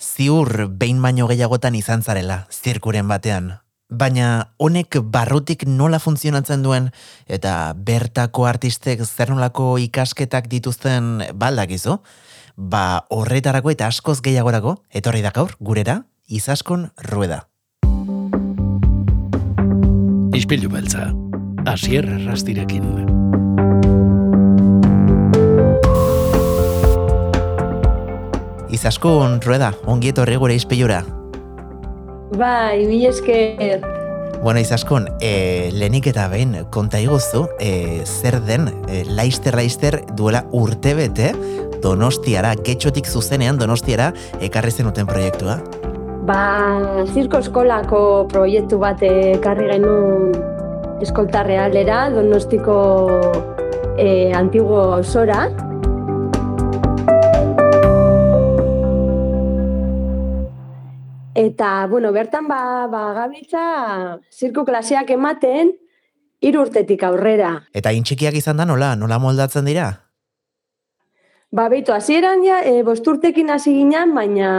Ziur 0.00 0.66
behin 0.68 1.00
baino 1.02 1.28
gehiagotan 1.30 1.74
izan 1.78 2.02
zarela, 2.02 2.46
zirkuren 2.50 3.06
batean. 3.08 3.52
Baina 3.94 4.50
honek 4.58 4.98
barrutik 5.12 5.66
nola 5.68 6.00
funtzionatzen 6.02 6.64
duen 6.64 6.88
eta 7.28 7.74
bertako 7.76 8.46
artistek 8.48 9.04
zer 9.04 9.30
nolako 9.30 9.76
ikasketak 9.78 10.48
dituzten 10.50 11.22
baldakizu? 11.34 12.00
Ba 12.56 13.04
horretarako 13.10 13.70
eta 13.70 13.86
askoz 13.86 14.20
gehiagorako, 14.22 14.78
etorri 14.90 15.22
da 15.22 15.30
gaur, 15.34 15.54
gurera, 15.60 16.02
izaskon 16.26 16.88
rueda. 17.10 17.44
Ispilu 20.34 20.70
beltza, 20.70 21.12
asier 21.70 22.08
rastirekin. 22.26 23.93
Izaskun 28.74 29.38
rueda, 29.44 29.68
ongi 29.86 30.10
etorri 30.10 30.34
gure. 30.36 30.56
Bai, 32.34 32.86
mi 32.88 33.04
esker. 33.06 33.84
Bueno, 34.42 34.58
izaskun, 34.58 35.06
e, 35.20 35.70
lehenik 35.72 36.08
eta 36.10 36.26
behin, 36.28 36.56
konta 36.74 36.98
iguzu, 36.98 37.46
e, 37.60 38.02
zer 38.04 38.40
den, 38.42 38.66
e, 38.88 39.04
laister, 39.06 39.54
laister, 39.54 40.00
duela 40.16 40.44
urte 40.50 40.94
bete, 40.94 41.30
donostiara, 41.82 42.54
getxotik 42.56 43.06
zuzenean 43.06 43.58
donostiara, 43.58 44.12
ekarri 44.40 44.72
zenuten 44.72 45.06
proiektua? 45.06 45.60
Ba, 46.26 46.40
zirko 47.14 47.38
eskolako 47.44 48.26
proiektu 48.32 48.80
bat 48.82 49.02
ekarri 49.06 49.70
genuen 49.70 50.34
eskolta 51.04 51.44
realera, 51.44 52.08
donostiko 52.10 52.76
e, 53.98 54.32
antiguo 54.34 54.98
osora. 54.98 55.46
Eta, 61.34 61.86
bueno, 61.90 62.12
bertan 62.12 62.46
ba, 62.46 62.86
ba 62.86 63.12
gabiltza 63.16 64.20
zirko 64.30 64.64
klaseak 64.64 65.10
ematen 65.10 65.72
hiru 66.44 66.62
urtetik 66.62 67.02
aurrera. 67.02 67.56
Eta 67.74 67.92
intxikiak 67.96 68.36
izan 68.38 68.60
da 68.60 68.66
nola, 68.68 68.94
nola 68.96 69.18
moldatzen 69.18 69.66
dira? 69.66 69.88
Ba, 71.54 71.68
beitu, 71.70 71.94
hasieran 71.94 72.42
ja, 72.46 72.60
e, 72.66 72.82
bosturtekin 72.86 73.50
hasi 73.54 73.74
ginen, 73.76 74.14
baina, 74.14 74.50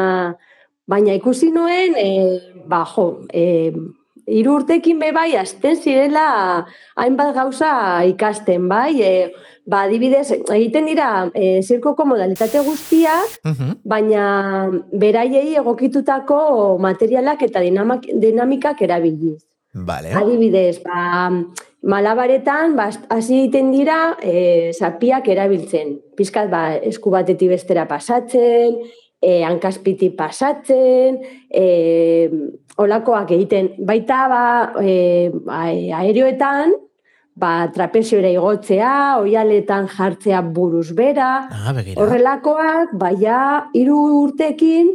baina 0.88 1.16
ikusi 1.18 1.52
nuen, 1.52 1.96
e, 2.00 2.64
ba, 2.72 2.86
jo, 2.88 3.08
e, 3.32 3.72
hiru 4.28 4.56
urtekin 4.60 5.00
be 5.00 5.12
bai, 5.16 5.36
azten 5.38 5.78
zirela 5.78 6.66
hainbat 6.98 7.34
gauza 7.36 8.04
ikasten, 8.10 8.68
bai, 8.70 9.02
e, 9.02 9.12
ba, 9.66 9.84
adibidez, 9.86 10.28
egiten 10.34 10.90
dira 10.90 11.10
e, 11.34 11.62
zirkoko 11.62 12.06
modalitate 12.10 12.62
guztia, 12.66 13.20
baina 13.86 14.70
beraiei 14.94 15.56
egokitutako 15.62 16.78
materialak 16.82 17.46
eta 17.48 17.62
dinamak, 17.66 18.10
dinamikak 18.22 18.82
erabiliz. 18.82 19.42
Vale. 19.76 20.14
Adibidez, 20.16 20.80
ba, 20.86 21.30
malabaretan, 21.84 22.78
ba, 22.78 22.90
hasi 23.12 23.42
egiten 23.44 23.74
dira 23.76 24.16
e, 24.24 24.72
zapiak 24.74 25.28
erabiltzen. 25.28 25.98
Pizkat, 26.16 26.50
ba, 26.50 26.70
esku 26.80 27.12
batetik 27.12 27.52
bestera 27.52 27.84
pasatzen, 27.90 28.80
e, 29.20 29.42
hankaspiti 29.44 30.14
pasatzen, 30.16 31.20
e, 31.50 32.30
olakoak 32.78 33.32
egiten. 33.32 33.72
Baita, 33.88 34.26
ba, 34.32 34.42
e, 34.82 35.32
aeroetan, 35.96 36.76
ba, 37.36 37.68
trapezioera 37.76 38.32
igotzea, 38.32 38.92
oialetan 39.22 39.88
jartzea 39.92 40.42
buruz 40.42 40.92
bera, 40.96 41.48
Ah, 41.52 41.74
horrelakoak, 41.96 42.96
baia, 43.00 43.70
hiru 43.74 43.98
urtekin, 44.24 44.92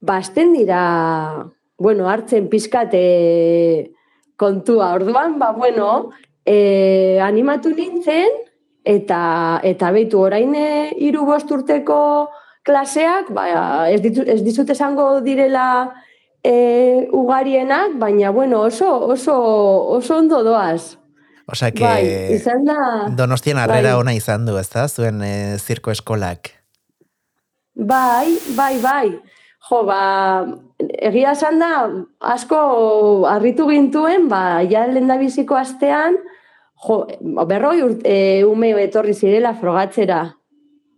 basten 0.00 0.52
dira, 0.54 1.46
bueno, 1.78 2.08
hartzen 2.08 2.48
pizkat 2.48 2.94
e, 2.94 3.90
kontua. 4.36 4.94
Orduan, 4.94 5.38
ba, 5.38 5.52
bueno, 5.52 6.10
e, 6.44 7.18
animatu 7.22 7.74
nintzen, 7.74 8.38
eta, 8.84 9.60
eta 9.62 9.90
beitu 9.92 10.20
orain 10.20 10.54
e, 10.54 10.92
hiru 10.98 11.26
bost 11.26 11.50
urteko 11.50 12.28
klaseak, 12.64 13.30
ba, 13.34 13.88
ez, 13.90 14.00
ditu, 14.02 14.24
ez 14.26 14.42
dizut 14.44 14.70
esango 14.70 15.20
direla 15.24 15.92
e, 16.44 17.08
ugarienak, 17.12 17.98
baina, 17.98 18.30
bueno, 18.30 18.62
oso, 18.62 19.06
oso, 19.06 19.36
oso 19.96 20.16
ondo 20.16 20.42
doaz. 20.44 20.96
Osea, 21.46 21.72
que 21.72 21.84
Bai, 21.84 22.06
izan 22.34 22.64
da... 22.64 22.76
donostian 23.16 23.58
harrera 23.58 23.94
bai. 23.94 24.00
ona 24.00 24.14
izan 24.14 24.46
du, 24.46 24.56
ezta? 24.58 24.86
Zuen 24.88 25.22
e, 25.26 25.58
zirko 25.58 25.90
eskolak. 25.90 26.52
Bai, 27.74 28.38
bai, 28.56 28.74
bai. 28.82 29.06
Jo, 29.70 29.82
ba, 29.86 30.00
egia 30.78 31.34
esan 31.36 31.58
da, 31.60 31.72
asko 32.32 32.60
harritu 33.28 33.66
gintuen, 33.68 34.28
ba, 34.30 34.62
ja 34.70 34.86
lendabiziko 34.88 35.58
astean, 35.58 36.16
jo, 36.86 37.02
berroi 37.50 37.82
urte, 37.84 38.08
e, 38.08 38.44
ume 38.46 38.72
etorri 38.82 39.14
zirela 39.14 39.52
frogatzera. 39.58 40.22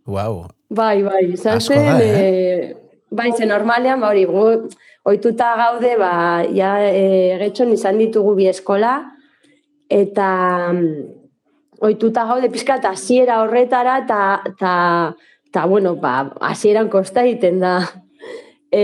Wow. 0.07 0.45
Bai, 0.73 1.03
bai, 1.03 1.25
izan 1.33 1.61
zen, 1.61 1.85
da, 1.85 1.99
eh? 2.01 2.73
bai, 3.11 3.31
zen 3.35 3.51
normalean, 3.51 4.01
ba, 4.01 4.13
hori, 4.13 4.25
gu, 4.29 4.47
oituta 5.05 5.53
gaude, 5.59 5.95
ba, 5.99 6.13
ja, 6.55 6.77
e, 6.87 7.35
getxon 7.41 7.73
izan 7.75 7.99
ditugu 7.99 8.35
bi 8.37 8.47
eskola, 8.51 8.95
eta 9.91 10.27
mm, 10.71 11.03
oituta 11.83 12.25
gaude 12.29 12.49
pizka 12.53 12.79
eta 12.79 12.93
hasiera 12.95 13.41
horretara, 13.43 13.99
eta, 14.05 14.21
eta, 15.49 15.65
bueno, 15.67 15.95
ba, 15.99 16.31
hasieran 16.51 16.89
kosta 16.89 17.25
egiten 17.27 17.59
da, 17.63 17.77
e, 18.71 18.83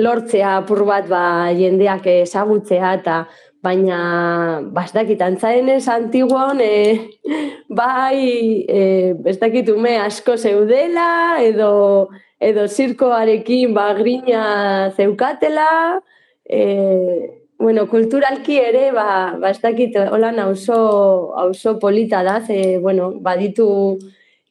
lortzea 0.00 0.56
apur 0.62 0.86
bat, 0.88 1.10
ba, 1.10 1.22
jendeak 1.58 2.06
ezagutzea, 2.22 2.94
eta, 3.02 3.24
baina 3.60 4.60
bastakit 4.72 5.20
antzaren 5.20 5.68
ez 5.74 5.84
antiguan 5.92 6.60
e, 6.64 7.10
bai 7.80 8.64
e, 8.64 8.80
ez 9.28 9.36
dakit 9.40 9.68
ume 9.68 9.98
asko 10.00 10.36
zeudela 10.40 11.36
edo 11.44 12.08
edo 12.40 12.66
zirkoarekin 12.68 13.74
ba 13.74 13.92
grina 13.94 14.92
zeukatela 14.96 16.00
e, 16.44 16.60
bueno, 17.58 17.86
kulturalki 17.88 18.56
ere 18.58 18.90
ba, 18.96 19.36
ba 19.40 19.50
ez 19.50 19.60
dakit 19.60 19.96
holan 19.96 20.38
auzo 20.40 20.78
auzo 21.36 21.78
polita 21.78 22.22
da 22.24 22.40
ze 22.40 22.78
bueno, 22.78 23.12
baditu 23.20 23.98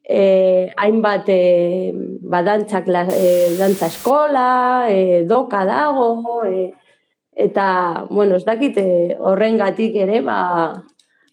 eh, 0.10 0.74
hainbat 0.78 1.26
eh, 1.30 1.94
badantza, 2.22 2.84
eh, 3.14 3.56
dantza 3.58 3.88
eskola, 3.88 4.88
eh, 4.90 5.24
doka 5.28 5.66
dago, 5.66 6.44
eh, 6.46 6.74
eta, 7.36 8.06
bueno, 8.10 8.36
ez 8.36 8.46
dakit 8.46 8.78
horrengatik 9.20 9.96
ere, 9.96 10.22
ba, 10.22 10.40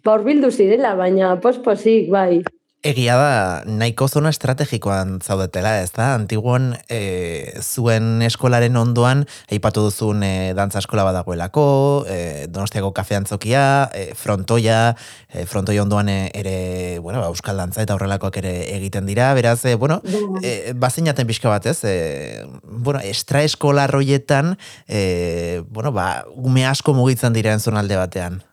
ba 0.04 0.12
horbildu 0.12 0.50
zirela, 0.50 0.94
baina 0.94 1.40
posposik, 1.40 2.10
bai. 2.10 2.42
Egia 2.84 3.16
da, 3.18 3.62
nahiko 3.66 4.06
zona 4.06 4.30
estrategikoan 4.30 5.16
zaudetela, 5.24 5.72
ez 5.82 5.90
da? 5.96 6.12
Antiguan, 6.14 6.68
e, 6.92 7.58
zuen 7.58 8.22
eskolaren 8.22 8.76
ondoan, 8.78 9.24
aipatu 9.50 9.82
duzun 9.88 10.22
e, 10.22 10.52
dantza 10.54 10.78
eskola 10.78 11.02
badagoelako, 11.08 11.64
e, 12.06 12.18
donostiako 12.46 12.92
kafean 12.94 13.26
zokia, 13.26 13.90
e, 13.90 14.14
frontoia, 14.14 14.94
e, 15.32 15.46
frontoia 15.50 15.82
ondoan 15.82 16.12
ere, 16.12 16.56
bueno, 17.02 17.24
ba, 17.24 17.32
euskal 17.32 17.58
dantza 17.58 17.82
eta 17.82 17.96
horrelakoak 17.96 18.38
ere 18.44 18.54
egiten 18.76 19.08
dira, 19.10 19.32
beraz, 19.34 19.64
e, 19.64 19.74
bueno, 19.74 19.98
e, 20.44 20.74
bazeinaten 20.76 21.26
pixka 21.26 21.50
bat, 21.50 21.66
ez? 21.66 21.80
E, 21.82 22.44
bueno, 22.62 23.00
estra 23.02 23.42
eskola 23.42 23.88
roietan, 23.90 24.54
e, 24.86 25.64
bueno, 25.72 25.90
ba, 25.96 26.22
ume 26.36 26.68
asko 26.70 26.94
mugitzen 26.94 27.34
dira 27.34 27.56
enzonalde 27.56 27.98
batean. 27.98 28.44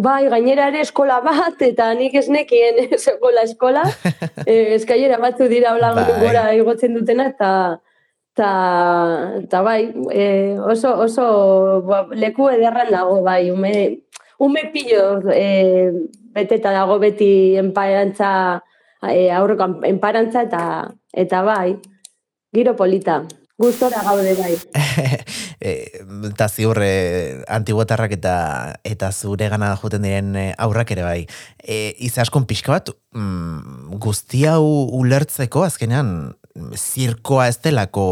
Bai, 0.00 0.28
gainera 0.32 0.68
ere 0.70 0.80
eskola 0.80 1.20
bat, 1.20 1.60
eta 1.60 1.92
nik 1.94 2.14
ez 2.16 2.28
nekien 2.32 2.78
eskola 2.96 3.44
eskola, 3.44 3.84
e, 4.48 4.74
eskailera 4.78 5.18
batzu 5.20 5.48
dira 5.52 5.74
hola 5.76 5.92
Bai. 5.98 6.06
gora 6.20 6.44
igotzen 6.56 6.96
dutena, 6.96 7.28
eta 7.34 7.50
eta, 8.32 8.50
eta 9.42 9.60
bai, 9.62 9.92
e, 10.10 10.56
oso, 10.58 10.94
oso 11.04 11.82
ba, 11.84 12.06
leku 12.16 12.48
ederran 12.48 12.90
dago, 12.90 13.20
bai, 13.22 13.50
ume, 13.52 13.74
ume 14.40 14.64
pillo 14.72 15.20
e, 15.28 15.92
beteta 16.32 16.72
dago 16.72 16.98
beti 16.98 17.58
enparantza, 17.60 18.62
e, 19.04 19.28
aurreko 19.30 19.84
enparantza, 19.84 20.46
eta, 20.48 20.64
eta 21.12 21.42
bai, 21.44 21.76
giro 22.56 22.74
polita, 22.76 23.20
gustora 23.62 24.02
gaude 24.04 24.34
bai. 24.38 24.52
e, 25.60 25.72
eta 26.30 26.48
ziur 26.50 26.80
e, 26.82 26.92
antiguotarrak 27.46 28.16
eta 28.18 28.34
eta 28.88 29.12
zure 29.12 29.48
gana 29.52 29.72
joten 29.80 30.06
diren 30.06 30.34
e, 30.36 30.46
aurrak 30.66 30.92
ere 30.96 31.06
bai. 31.06 31.20
E, 31.62 31.94
izaskon 32.08 32.46
pixka 32.50 32.74
bat, 32.74 32.92
mm, 33.14 33.98
guzti 34.02 34.44
hau 34.50 34.64
ulertzeko 34.98 35.64
azkenean 35.68 36.32
zirkoa 36.76 37.46
ez 37.48 37.56
delako 37.64 38.04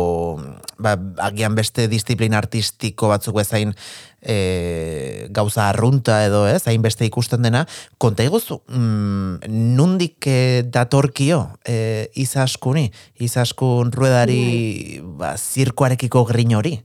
ba, 0.80 0.94
agian 1.20 1.54
beste 1.54 1.86
disiplina 1.90 2.38
artistiko 2.40 3.10
batzuk 3.10 3.36
bezain 3.36 3.74
e, 4.22 5.26
gauza 5.30 5.68
arrunta 5.68 6.20
edo 6.26 6.46
ez, 6.48 6.62
hain 6.68 6.82
beste 6.82 7.04
ikusten 7.08 7.42
dena, 7.44 7.66
konta 7.98 8.24
iguzu, 8.24 8.60
mm, 8.68 9.50
nundik 9.76 10.26
e, 10.26 10.62
datorkio 10.64 11.42
e, 11.64 12.08
izaskuni, 12.20 12.88
izaskun 13.20 13.92
ruedari 13.92 15.00
ba, 15.20 15.34
zirkoarekiko 15.36 16.24
grin 16.32 16.56
hori? 16.56 16.78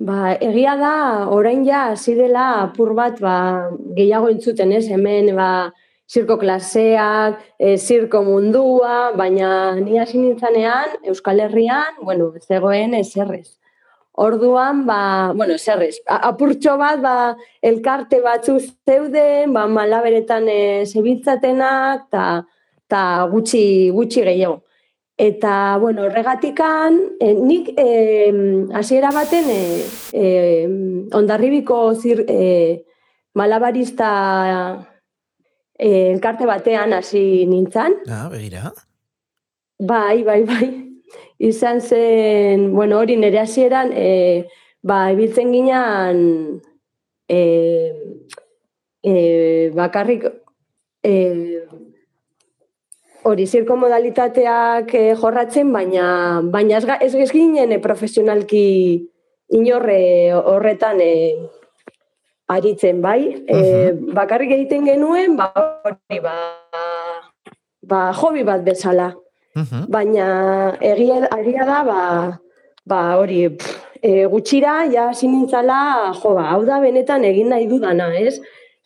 Ba, 0.00 0.32
egia 0.40 0.78
da, 0.80 0.94
orain 1.28 1.64
ja, 1.66 1.90
hasi 1.92 2.14
dela 2.16 2.62
apur 2.62 2.94
bat, 2.96 3.18
ba, 3.20 3.34
gehiago 3.96 4.30
entzuten, 4.32 4.72
ez, 4.72 4.86
hemen, 4.88 5.34
ba, 5.36 5.50
zirko 6.10 6.36
klaseak, 6.38 7.38
e, 7.58 7.76
zirko 7.78 8.24
mundua, 8.26 9.12
baina 9.16 9.76
ni 9.78 9.98
hasi 9.98 10.18
nintzanean, 10.18 10.98
Euskal 11.06 11.40
Herrian, 11.44 12.00
bueno, 12.02 12.32
zegoen 12.46 12.94
eserrez. 12.98 13.58
Orduan, 14.20 14.82
ba, 14.88 15.32
bueno, 15.36 15.54
eserrez, 15.54 16.00
apurtxo 16.06 16.74
bat, 16.80 16.98
ba, 17.00 17.14
elkarte 17.62 18.18
batzu 18.24 18.58
zeuden, 18.60 19.54
ba, 19.54 19.68
malaberetan 19.70 20.50
e, 20.50 20.58
zebiltzatenak, 20.86 22.08
eta 22.10 23.04
gutxi, 23.30 23.62
gutxi 23.94 24.26
gehiago. 24.26 24.64
Eta, 25.20 25.76
bueno, 25.78 26.06
horregatikan, 26.08 26.96
eh, 27.20 27.34
nik 27.36 27.66
hasiera 28.72 29.10
baten 29.12 29.50
eh, 29.52 29.84
eh, 30.16 30.66
ondarribiko 31.12 31.82
zir, 31.94 32.24
eh, 32.26 32.86
malabarista 33.34 34.89
eh, 35.80 36.12
elkarte 36.12 36.46
batean 36.46 36.92
hasi 36.92 37.46
nintzan. 37.48 37.96
Ah, 38.06 38.28
begira. 38.28 38.72
Bai, 39.80 40.22
bai, 40.22 40.44
bai. 40.44 40.68
Izan 41.40 41.80
zen, 41.80 42.74
bueno, 42.74 42.98
hori 43.00 43.16
nire 43.16 43.40
hasieran, 43.40 43.94
eh, 43.96 44.44
ba, 44.84 45.08
ebiltzen 45.10 45.52
ginean 45.52 46.60
eh, 47.28 47.92
eh, 49.02 49.70
bakarrik 49.74 50.26
eh, 51.02 51.64
hori 53.24 53.46
zirko 53.46 53.76
modalitateak 53.76 54.94
eh, 54.94 55.14
jorratzen, 55.16 55.72
baina 55.72 56.40
baina 56.44 56.76
ez, 57.00 57.14
ez, 57.14 57.30
ginen 57.32 57.72
eh, 57.72 57.80
profesionalki 57.80 59.08
inorre 59.56 60.32
horretan 60.34 61.00
eh, 61.00 61.36
aritzen, 62.56 63.00
bai? 63.04 63.20
Uh 63.46 64.14
bakarrik 64.16 64.52
egiten 64.58 64.86
genuen, 64.88 65.36
ba, 65.38 65.50
hori, 65.84 66.20
ba, 66.24 66.34
ba, 67.82 68.00
hobi 68.12 68.44
bat 68.44 68.64
bezala. 68.66 69.12
Baina 69.90 70.26
egia, 70.80 71.26
egia 71.38 71.66
da, 71.66 71.82
ba, 71.84 72.00
ba 72.86 73.00
hori, 73.18 73.42
e, 74.00 74.26
gutxira, 74.30 74.84
ja, 74.92 75.10
sinintzala, 75.12 76.12
jo, 76.20 76.34
ba, 76.38 76.50
hau 76.54 76.62
da 76.64 76.80
benetan 76.80 77.26
egin 77.28 77.50
nahi 77.52 77.66
dudana, 77.70 78.12
ez? 78.14 78.38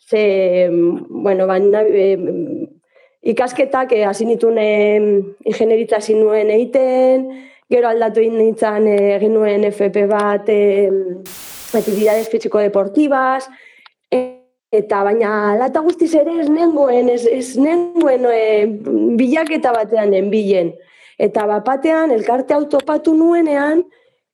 Ze, 0.05 0.69
bueno, 1.09 1.47
ba, 1.49 1.59
ikasketak 3.25 3.91
eh, 3.97 4.05
hasi 4.05 4.25
nituen 4.29 5.07
ingenieritza 5.45 5.97
hasi 5.97 6.13
nuen 6.13 6.51
egiten, 6.53 7.25
gero 7.71 7.89
aldatu 7.89 8.21
nintzen 8.21 8.85
eh, 8.91 9.15
egin 9.15 9.33
nuen 9.33 9.65
FP 9.71 10.05
bat 10.11 10.49
eh, 10.53 10.91
actividades 11.75 12.29
físico 12.29 12.59
deportivas 12.59 13.49
eta 14.75 15.03
baina 15.03 15.55
lata 15.59 15.81
guztiz 15.85 16.13
ere 16.19 16.39
ez 16.41 16.49
nengoen, 16.51 17.09
ez, 17.09 17.23
ez 17.25 17.55
nengoen 17.61 18.25
eh, 18.31 18.65
bilaketa 19.19 19.73
batean 19.75 20.13
enbilen. 20.17 20.73
Eta 21.17 21.45
bapatean 21.47 22.11
elkarte 22.11 22.55
autopatu 22.57 23.13
nuenean, 23.15 23.85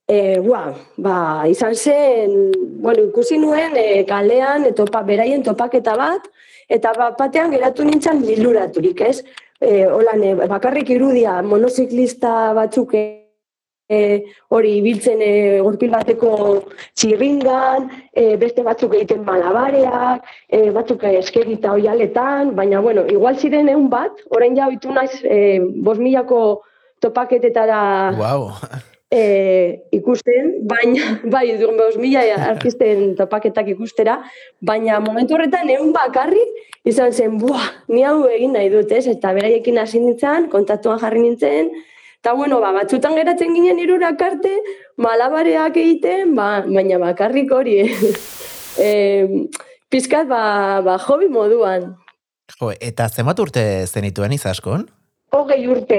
e, 0.08 0.40
ua, 0.42 0.72
ba, 0.98 1.16
izan 1.46 1.76
zen, 1.78 2.50
bueno, 2.82 3.06
ikusi 3.12 3.38
nuen 3.38 3.76
e, 3.78 4.02
kalean, 4.08 4.66
etopa, 4.72 5.04
beraien 5.06 5.44
topaketa 5.46 5.94
bat, 5.96 6.26
eta 6.66 6.90
batean 6.98 7.54
geratu 7.54 7.86
nintzen 7.86 8.24
liluraturik, 8.26 9.04
ez? 9.06 9.22
E, 9.62 9.84
holan, 9.86 10.26
e, 10.26 10.34
bakarrik 10.50 10.90
irudia 10.90 11.38
monoziklista 11.46 12.50
batzuk 12.58 12.96
e, 12.98 13.04
hori 14.52 14.76
ibiltzen 14.78 15.22
e, 15.24 15.32
gurpil 15.64 15.92
bateko 15.94 16.32
txirringan, 16.98 17.88
e, 18.12 18.36
beste 18.40 18.64
batzuk 18.66 18.94
egiten 18.98 19.24
malabareak, 19.26 20.28
e, 20.48 20.62
batzuk 20.76 21.04
eskegita 21.12 21.74
oialetan, 21.78 22.54
baina, 22.58 22.80
bueno, 22.84 23.06
igual 23.08 23.36
ziren 23.36 23.68
egun 23.72 23.90
bat, 23.92 24.24
orain 24.30 24.56
ja 24.56 24.70
oitu 24.72 24.94
naiz 24.94 25.18
e, 25.24 25.60
bos 25.60 25.98
milako 25.98 26.62
topaketetara 27.02 27.82
wow 28.18 28.48
e, 29.12 29.84
ikusten, 29.92 30.64
baina, 30.66 31.18
bai, 31.34 31.44
dugun 31.60 31.76
behuz 31.76 32.00
mila 32.00 32.24
artisten 32.48 33.12
topaketak 33.18 33.68
ikustera, 33.74 34.18
baina 34.64 35.00
momentu 35.04 35.36
horretan 35.36 35.70
egun 35.70 35.92
bakarrik 35.94 36.88
izan 36.88 37.12
zen, 37.12 37.36
buah, 37.38 37.68
ni 37.92 38.06
hau 38.08 38.24
egin 38.30 38.56
nahi 38.56 38.72
dut, 38.72 38.90
ez? 38.90 39.04
Eta 39.12 39.34
beraiekin 39.36 39.78
hasi 39.82 40.00
nintzen, 40.02 40.48
kontatuan 40.50 40.98
jarri 41.02 41.26
nintzen, 41.26 41.70
eta 42.22 42.34
bueno, 42.34 42.60
ba, 42.62 42.70
batzutan 42.70 43.16
geratzen 43.18 43.50
ginen 43.50 43.80
irurak 43.82 44.20
arte, 44.22 44.52
malabareak 44.94 45.74
egiten, 45.74 46.36
ba, 46.38 46.62
baina 46.62 47.00
bakarrik 47.02 47.50
hori, 47.50 47.80
e, 48.78 48.90
pizkat, 49.90 50.28
ba, 50.30 50.78
ba, 50.86 51.00
hobi 51.02 51.26
moduan. 51.26 51.96
Jo, 52.54 52.68
eta 52.78 53.08
zenbat 53.10 53.40
urte 53.42 53.64
zenituen 53.88 54.36
izaskon? 54.36 54.84
Hogei 55.34 55.66
urte. 55.66 55.98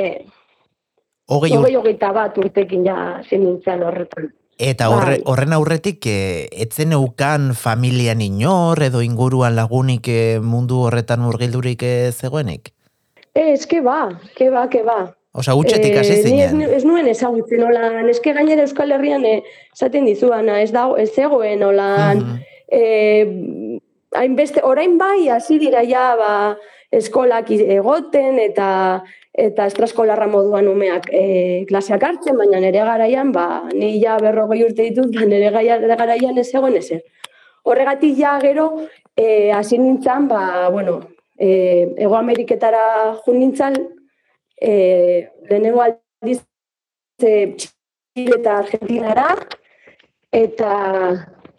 Hogei 1.28 1.58
urte. 1.58 1.74
hogeita 1.76 2.14
bat 2.16 2.40
urtekin 2.40 2.86
ja 2.88 2.96
zenintzen 3.28 3.84
horretan. 3.84 4.30
Eta 4.64 4.88
horre, 4.94 5.18
bai. 5.18 5.26
horren 5.28 5.56
aurretik, 5.58 6.08
e, 6.08 6.46
etzen 6.64 6.96
eukan 6.96 7.50
familian 7.52 8.22
inor 8.24 8.80
edo 8.86 9.02
inguruan 9.04 9.58
lagunik 9.60 10.08
e, 10.08 10.40
mundu 10.40 10.86
horretan 10.88 11.20
murgildurik 11.26 11.84
e, 11.84 11.92
zegoenik? 12.16 12.72
E, 13.36 13.50
eske 13.58 13.82
ba, 13.84 14.06
ke 14.40 14.48
ba, 14.56 14.70
ke 14.72 14.86
ba. 14.88 15.02
Osa, 15.34 15.56
gutxetik 15.58 15.96
hasi 15.98 16.20
zinen. 16.22 16.62
Ez, 16.62 16.76
ez 16.78 16.84
nuen 16.86 17.08
ezagutzen, 17.10 17.64
hola, 17.66 17.90
eske 18.12 18.36
gainera 18.38 18.68
Euskal 18.68 18.94
Herrian 18.94 19.26
esaten 19.26 20.06
dizuana, 20.06 20.60
ez, 20.62 20.70
dago, 20.76 20.98
ez 21.02 21.10
zegoen, 21.10 21.64
hola, 21.66 22.14
mm 22.14 22.22
-hmm. 22.70 23.80
hainbeste, 24.14 24.62
orain 24.64 24.98
bai, 24.98 25.30
hasi 25.30 25.58
dira 25.60 25.82
ja, 25.90 26.14
ba, 26.16 26.32
eskolak 26.92 27.50
egoten, 27.50 28.40
eta 28.40 28.70
eta 29.34 29.66
estraskolarra 29.66 30.28
moduan 30.30 30.68
umeak 30.70 31.08
e, 31.10 31.66
klaseak 31.66 32.04
hartzen, 32.06 32.38
baina 32.38 32.60
nire 32.62 32.84
garaian, 32.86 33.32
ba, 33.34 33.64
ni 33.74 33.98
ja 34.02 34.20
berrogei 34.22 34.62
urte 34.64 34.86
ditut, 34.86 35.10
ba, 35.16 35.26
nire 35.26 35.50
garaian 35.50 36.38
ez 36.38 36.52
egon 36.54 36.78
ezer. 36.78 37.02
Horregatik 37.64 38.14
ja 38.20 38.38
gero, 38.44 38.68
e, 39.18 39.52
hasi 39.52 39.80
nintzen, 39.82 40.28
ba, 40.28 40.70
bueno, 40.70 41.00
e, 41.40 41.50
Ego 41.98 42.16
Ameriketara 42.16 42.84
jun 43.26 43.40
nintzen, 43.40 43.80
e, 44.62 45.30
lehenengo 45.50 45.82
aldiz, 45.82 46.42
e, 47.22 47.56
Chile 47.58 48.40
eta 48.40 48.58
Argentinara, 48.60 49.30
eta, 50.32 50.74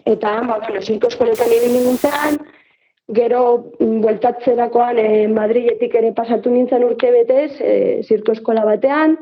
eta, 0.05 0.35
ba, 0.49 0.59
bueno, 0.67 0.83
zirko 0.83 1.09
eskoletan 1.13 1.51
nintzen, 1.51 2.43
Gero, 3.13 3.73
mm, 3.79 4.01
bueltatzerakoan 4.01 4.99
e, 4.99 5.09
Madriletik 5.29 5.95
ere 5.95 6.15
pasatu 6.17 6.51
nintzen 6.51 6.85
urte 6.87 7.11
betez, 7.13 7.61
e, 7.61 7.75
zirko 8.03 8.33
eskola 8.33 8.65
batean, 8.65 9.19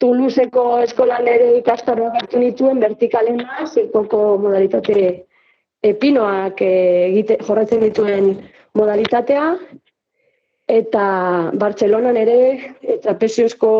Toulouseko 0.00 0.80
eskolan 0.80 1.28
ere 1.28 1.50
ikastaro 1.58 2.08
hartu 2.08 2.40
nituen 2.40 2.80
vertikalena, 2.80 3.66
zirkoko 3.68 4.38
modalitate 4.40 5.26
epinoak 5.84 6.62
e, 6.64 6.72
egite, 7.10 7.36
jorratzen 7.46 7.84
dituen 7.84 8.30
modalitatea, 8.78 9.44
eta 10.70 11.04
Bartzelonan 11.58 12.16
ere, 12.20 12.76
eta 12.82 13.16
pesiozko 13.18 13.72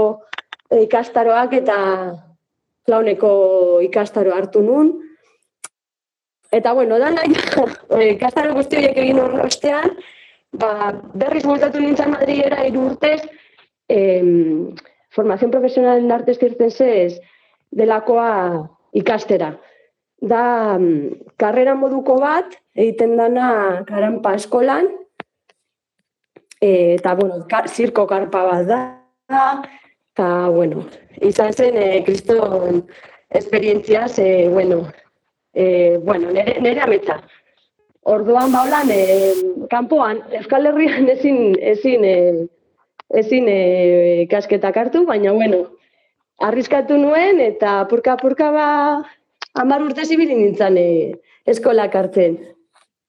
ikastaroak 0.74 1.54
eta 1.60 1.76
launeko 2.90 3.30
ikastaro 3.86 4.34
hartu 4.34 4.62
nun, 4.66 4.90
Eta 6.50 6.72
bueno, 6.72 6.98
da 6.98 7.10
nahi, 7.14 7.34
eh, 7.98 8.16
kastaro 8.18 8.54
guzti 8.56 8.78
horiek 8.80 8.96
egin 8.98 9.20
horre 9.22 9.44
ostean, 9.46 9.92
ba, 10.58 10.92
berriz 11.14 11.44
bultatu 11.46 11.78
nintzen 11.78 12.10
Madriera 12.10 12.64
iru 12.66 12.88
urtez, 12.90 13.20
em, 13.88 14.74
formazion 15.14 15.52
profesional 15.54 16.02
en 16.02 16.10
artes 16.10 16.38
circenses 16.42 17.20
delakoa 17.70 18.66
ikastera. 18.92 19.52
Da, 20.20 20.76
mm, 20.78 21.34
karrera 21.38 21.76
moduko 21.78 22.18
bat, 22.18 22.58
egiten 22.74 23.16
dana 23.16 23.84
karampa 23.86 24.34
eskolan, 24.34 24.90
eta, 26.60 27.14
bueno, 27.14 27.46
kar, 27.48 27.68
zirko 27.68 28.06
karpa 28.06 28.42
bat 28.44 28.66
da, 28.68 28.80
eta, 30.12 30.48
bueno, 30.48 30.84
izan 31.20 31.52
zen, 31.52 31.76
e, 31.76 32.02
kriston 32.04 32.86
esperientzia, 33.30 34.08
ze, 34.08 34.48
bueno, 34.48 34.92
e, 35.54 35.98
bueno, 36.02 36.30
nere, 36.30 36.60
nere 36.60 36.80
ametsa. 36.80 37.20
Orduan 38.02 38.52
baulan, 38.52 38.88
e, 38.90 39.34
kanpoan, 39.70 40.22
Euskal 40.38 40.66
Herrian 40.66 41.08
ezin, 41.08 41.54
ezin, 41.60 42.04
e, 42.04 42.46
ezin 43.20 43.48
e, 43.48 44.26
kasketak 44.30 44.76
hartu, 44.76 45.04
baina 45.06 45.32
bueno, 45.32 45.64
arriskatu 46.40 46.96
nuen, 46.98 47.40
eta 47.40 47.80
apurka-apurka 47.84 48.50
ba, 48.54 48.68
amar 49.54 49.84
urte 49.84 50.04
zibili 50.04 50.36
nintzen 50.36 50.78
e, 50.80 50.88
eskolak 51.46 51.94
hartzen. 51.94 52.38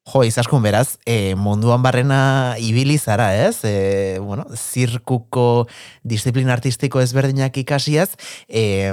Jo, 0.09 0.23
izaskun 0.25 0.63
beraz, 0.65 0.97
e, 1.05 1.35
munduan 1.37 1.83
barrena 1.85 2.55
ibili 2.57 2.97
zara, 2.97 3.35
ez? 3.37 3.61
E, 3.63 4.17
bueno, 4.17 4.47
zirkuko 4.57 5.67
disiplina 6.01 6.55
artistiko 6.55 7.03
ezberdinak 7.03 7.59
ikasiaz, 7.61 8.09
e, 8.49 8.89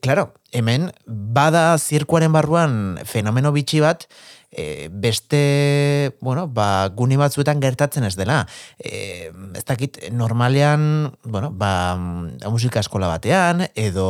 claro, 0.00 0.28
hemen, 0.54 0.92
bada 1.06 1.74
zirkuaren 1.76 2.30
barruan 2.32 3.00
fenomeno 3.02 3.50
bitxi 3.50 3.82
bat, 3.82 4.06
e, 4.52 4.88
beste, 4.92 6.14
bueno, 6.20 6.46
ba, 6.46 6.86
guni 6.94 7.18
batzuetan 7.18 7.58
gertatzen 7.58 8.06
ez 8.06 8.14
dela. 8.14 8.44
E, 8.78 9.32
ez 9.58 9.66
dakit, 9.66 10.04
normalean, 10.14 11.16
bueno, 11.24 11.50
ba, 11.50 11.98
musika 12.46 12.78
eskola 12.78 13.10
batean, 13.10 13.66
edo 13.74 14.06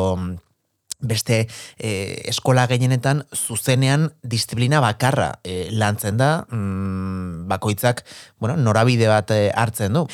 beste 1.02 1.46
e, 1.78 1.92
eskola 2.30 2.66
gehienetan 2.70 3.24
zuzenean 3.34 4.08
disiplina 4.22 4.80
bakarra 4.84 5.32
e, 5.44 5.66
lantzen 5.70 6.18
da, 6.20 6.32
mm, 6.50 7.48
bakoitzak, 7.50 8.04
bueno, 8.40 8.56
norabide 8.56 9.10
bat 9.10 9.30
e, 9.34 9.50
hartzen 9.54 9.98
du. 9.98 10.06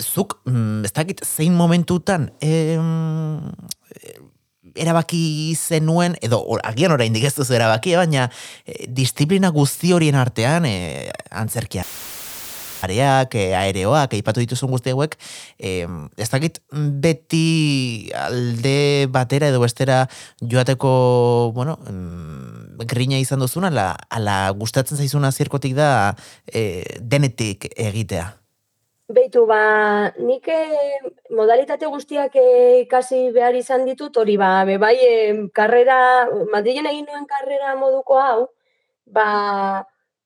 Zuk, 0.00 0.40
mm, 0.46 0.84
ez 0.88 0.92
dakit, 0.92 1.22
zein 1.24 1.54
momentutan, 1.54 2.30
e, 2.42 2.76
erabaki 4.74 5.54
zenuen, 5.58 6.16
edo 6.24 6.40
or, 6.40 6.62
agian 6.64 6.94
oraindik 6.94 7.26
ez 7.28 7.34
duzu 7.36 7.54
erabaki, 7.58 7.96
baina 7.98 8.28
e, 8.64 8.86
disiplina 8.88 9.52
guzti 9.54 9.92
horien 9.92 10.18
artean 10.18 10.66
e, 10.68 11.10
antzerkia 11.30 11.86
areak, 12.84 13.36
e, 13.38 13.52
aereoak, 13.58 14.16
eipatu 14.18 14.42
dituzun 14.44 14.70
guzti 14.72 14.92
hauek, 14.94 15.16
e, 15.58 15.86
ez 16.18 16.28
dakit 16.32 16.60
beti 16.72 18.10
alde 18.16 19.06
batera 19.12 19.48
edo 19.52 19.62
bestera 19.62 20.04
joateko, 20.40 20.92
bueno, 21.54 21.78
mm, 21.88 22.86
grina 22.90 23.18
izan 23.22 23.40
duzuna, 23.42 23.72
ala, 23.72 23.88
ala 24.10 24.36
gustatzen 24.58 24.98
zaizuna 24.98 25.32
zirkotik 25.32 25.74
da 25.78 26.14
e, 26.52 26.84
denetik 27.00 27.70
egitea. 27.76 28.32
Beitu, 29.12 29.42
ba, 29.50 29.58
nik 30.24 30.46
eh, 30.48 31.00
modalitate 31.36 31.88
guztiak 31.90 32.36
eh, 32.40 32.84
ikasi 32.86 33.28
behar 33.34 33.56
izan 33.58 33.84
ditut, 33.84 34.16
hori 34.16 34.38
ba, 34.40 34.62
be, 34.64 34.78
bai, 34.80 34.96
karrera, 35.52 35.96
Madrilen 36.52 36.88
egin 36.88 37.08
nuen 37.10 37.26
karrera 37.28 37.74
moduko 37.76 38.20
hau, 38.22 38.46
ba, 39.04 39.26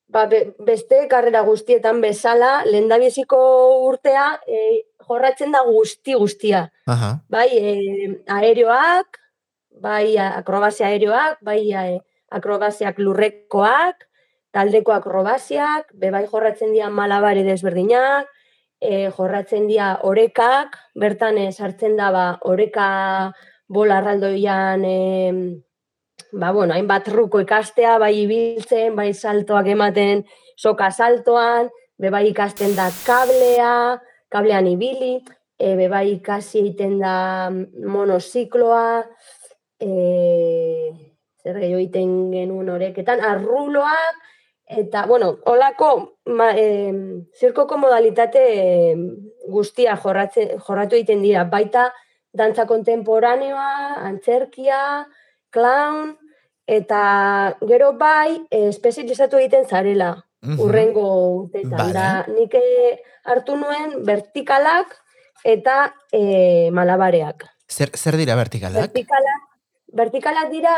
ba 0.08 0.26
beste 0.28 1.06
karrera 1.10 1.42
guztietan 1.46 2.00
bezala, 2.00 2.64
lendabiziko 2.64 3.38
urtea, 3.86 4.26
e, 4.46 4.82
jorratzen 5.06 5.54
da 5.54 5.62
guzti 5.66 6.14
guztia. 6.14 6.66
Aha. 6.86 7.12
Bai, 7.28 7.48
e, 7.52 8.10
aereoak, 8.26 9.18
bai, 9.82 10.16
akrobazia 10.18 10.88
aereoak, 10.92 11.42
bai, 11.42 11.60
e, 11.72 11.98
akrobaziak 12.30 12.98
lurrekoak, 12.98 14.06
taldeko 14.54 14.94
akrobaziak, 14.94 15.92
be 15.94 16.10
bai 16.14 16.24
jorratzen 16.30 16.72
dira 16.72 16.88
malabare 16.90 17.42
desberdinak, 17.46 18.30
e, 18.80 19.10
jorratzen 19.10 19.66
dira 19.68 19.96
orekak, 20.06 20.78
bertan 20.94 21.38
sartzen 21.52 21.96
da 21.96 22.10
ba, 22.14 22.26
oreka 22.42 22.88
bola 23.68 23.98
arraldoian 23.98 24.84
e, 24.86 24.98
ba, 26.32 26.52
bueno, 26.52 26.74
hainbat 26.74 27.08
ruko 27.08 27.40
ikastea, 27.40 27.96
bai 27.98 28.12
ibiltzen, 28.22 28.96
bai 28.96 29.12
saltoak 29.14 29.70
ematen 29.74 30.24
soka 30.56 30.90
saltoan, 30.90 31.70
be 31.98 32.10
bai 32.10 32.26
ikasten 32.30 32.76
da 32.76 32.88
kablea, 33.06 33.98
kablean 34.32 34.66
ibili, 34.66 35.16
e, 35.58 35.74
be 35.76 35.88
bai 35.88 36.06
ikasi 36.16 36.60
egiten 36.64 36.98
da 37.00 37.50
monozikloa, 37.50 39.04
e, 39.80 39.90
zer 41.42 41.60
gehiago 41.60 41.82
egiten 41.82 42.16
genuen 42.32 42.72
oreketan, 42.76 43.22
arruloak, 43.24 44.24
Eta, 44.66 45.06
bueno, 45.06 45.38
holako 45.46 46.18
ma, 46.34 46.50
e, 46.58 46.90
zirkoko 47.38 47.76
modalitate 47.78 48.40
guztia 49.46 49.94
jorratze, 50.02 50.56
jorratu 50.58 50.98
egiten 50.98 51.22
dira. 51.22 51.44
Baita, 51.46 51.92
dantza 52.34 52.66
kontemporaneoa, 52.66 54.02
antzerkia, 54.08 54.80
clown, 55.50 56.16
eta 56.66 57.56
gero 57.62 57.92
bai, 57.98 58.46
espezializatu 58.50 59.40
egiten 59.42 59.66
zarela, 59.66 60.14
mm 60.44 60.60
urrengo 60.62 61.06
urteetan. 61.42 61.92
Da, 61.94 62.08
nik 62.30 62.54
hartu 63.26 63.56
nuen 63.58 63.98
vertikalak 64.06 64.94
eta 65.44 65.92
e, 66.12 66.70
malabareak. 66.70 67.46
Zer, 67.66 67.90
zer 67.98 68.18
dira 68.20 68.36
vertikalak? 68.38 68.86
Vertikalak 68.86 69.46
vertikalak 69.96 70.50
dira 70.50 70.74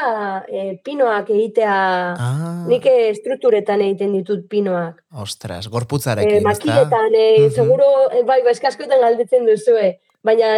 e, 0.47 0.79
pinoak 0.85 1.31
egitea, 1.35 1.77
ah. 2.15 2.65
nik 2.69 2.87
estrukturetan 2.93 3.83
egiten 3.87 4.13
ditut 4.15 4.45
pinoak. 4.51 5.01
Ostras, 5.25 5.67
gorputzarekin, 5.73 6.39
e, 6.39 6.45
Makiletan, 6.47 7.15
e, 7.15 7.25
uh 7.25 7.47
-huh. 7.47 7.55
seguro, 7.55 7.89
bai, 8.29 8.43
bai, 8.45 8.53
eskaskoetan 8.53 9.01
galdetzen 9.01 9.47
duzue, 9.49 9.99
baina 10.29 10.53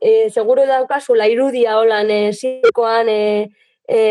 e, 0.00 0.30
seguro 0.30 0.66
daukazu, 0.68 1.16
la 1.16 1.28
irudia 1.30 1.78
holan, 1.80 2.10
e, 2.12 2.32
zirkoan, 2.32 3.08
e, 3.08 3.48
e, 3.88 4.02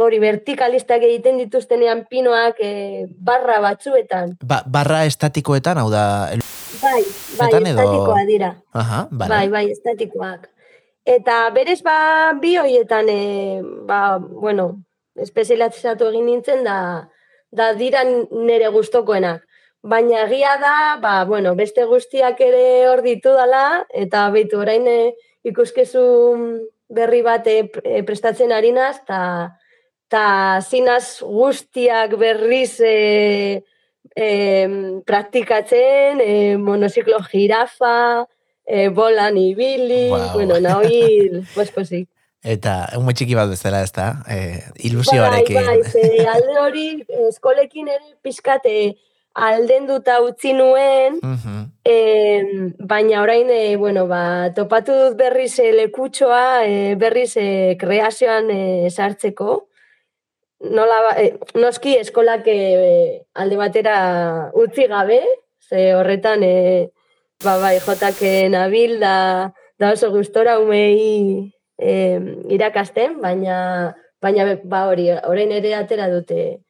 bori, 0.00 0.20
vertikalistak 0.22 1.02
egiten 1.08 1.40
dituztenean 1.42 2.06
pinoak 2.10 2.62
e, 2.62 2.72
barra 3.18 3.58
batzuetan. 3.64 4.36
Ba, 4.46 4.62
barra 4.66 5.02
estatikoetan, 5.10 5.82
hau 5.82 5.90
da... 5.92 6.04
Bai, 6.80 7.02
bai, 7.36 7.50
estatikoa 7.50 8.24
dira. 8.28 8.54
Aha, 8.72 9.04
Bai, 9.10 9.46
bai, 9.52 9.66
estatikoak. 9.74 10.48
Eta 11.10 11.42
berez 11.50 11.80
ba 11.82 12.32
bi 12.40 12.54
hoietan 12.60 13.08
e, 13.10 13.20
ba, 13.88 14.18
bueno, 14.20 14.84
espezializatu 15.18 16.08
egin 16.12 16.28
nintzen 16.28 16.62
da 16.64 16.76
da 17.50 17.72
dira 17.74 18.04
nere 18.04 18.68
gustokoenak. 18.70 19.42
Baina 19.82 20.26
egia 20.26 20.56
da, 20.60 20.98
ba, 21.00 21.24
bueno, 21.24 21.54
beste 21.56 21.86
guztiak 21.88 22.40
ere 22.44 22.86
hor 22.90 23.00
ditu 23.04 23.32
dala, 23.32 23.86
eta 23.96 24.26
behitu 24.34 24.60
orain 24.60 24.84
e, 24.86 24.98
ikuskezu 25.48 26.02
berri 26.92 27.22
bat 27.24 27.46
e, 27.48 27.62
e 27.84 28.02
prestatzen 28.04 28.52
harinaz, 28.52 28.98
eta 29.00 29.22
ta 30.10 30.26
zinaz 30.60 31.22
guztiak 31.24 32.18
berriz 32.20 32.76
e, 32.84 33.62
e, 34.12 34.28
praktikatzen, 35.06 36.20
e, 36.20 36.56
monoziklo 36.60 37.22
jirafa, 37.30 38.26
e, 38.66 38.88
bolan 38.88 39.36
ibili, 39.40 40.10
wow. 40.10 40.32
bueno, 40.34 40.60
pues, 41.54 41.88
sí. 41.88 42.06
Eta, 42.40 42.88
un 42.96 43.08
txiki 43.12 43.36
bat 43.36 43.50
bezala 43.52 43.82
ez 43.84 43.92
da, 43.92 44.22
eh, 44.32 44.62
ilusioarekin. 44.88 45.58
Bai, 45.60 45.80
bai, 45.84 46.26
alde 46.34 46.54
hori, 46.60 46.86
eskolekin 47.28 47.90
ere 47.92 48.14
pizkate 48.24 48.74
alden 49.34 49.86
duta 49.86 50.20
utzi 50.22 50.52
nuen, 50.52 51.20
uh 51.22 51.66
baina 52.78 53.22
orain, 53.22 53.48
e, 53.50 53.76
bueno, 53.76 54.06
ba, 54.06 54.52
topatu 54.54 54.92
dut 54.92 55.16
berriz 55.16 55.58
e, 55.58 55.72
lekutsoa, 55.72 56.64
e, 56.66 56.94
berriz 56.94 57.36
e, 57.36 57.76
kreazioan 57.80 58.50
e, 58.50 58.90
sartzeko, 58.90 59.66
nola, 60.60 61.00
ba, 61.06 61.12
e, 61.22 61.38
noski 61.54 61.96
eskolak 61.98 62.46
e, 62.46 63.26
alde 63.34 63.56
batera 63.56 63.96
utzi 64.54 64.86
gabe, 64.90 65.22
ze 65.68 65.94
horretan, 65.94 66.42
e, 66.42 66.90
Ba, 67.40 67.54
bai, 67.56 67.78
jotak 67.80 68.18
nabil 68.52 68.98
da, 69.00 69.54
da 69.80 69.94
oso 69.94 70.10
gustora 70.12 70.58
umei 70.60 71.48
eh, 71.80 72.20
irakasten, 72.52 73.14
baina, 73.22 73.94
baina 74.20 74.44
ba 74.64 74.82
hori, 74.90 75.06
orain 75.24 75.54
ere 75.56 75.72
atera 75.78 76.10
dute 76.12 76.60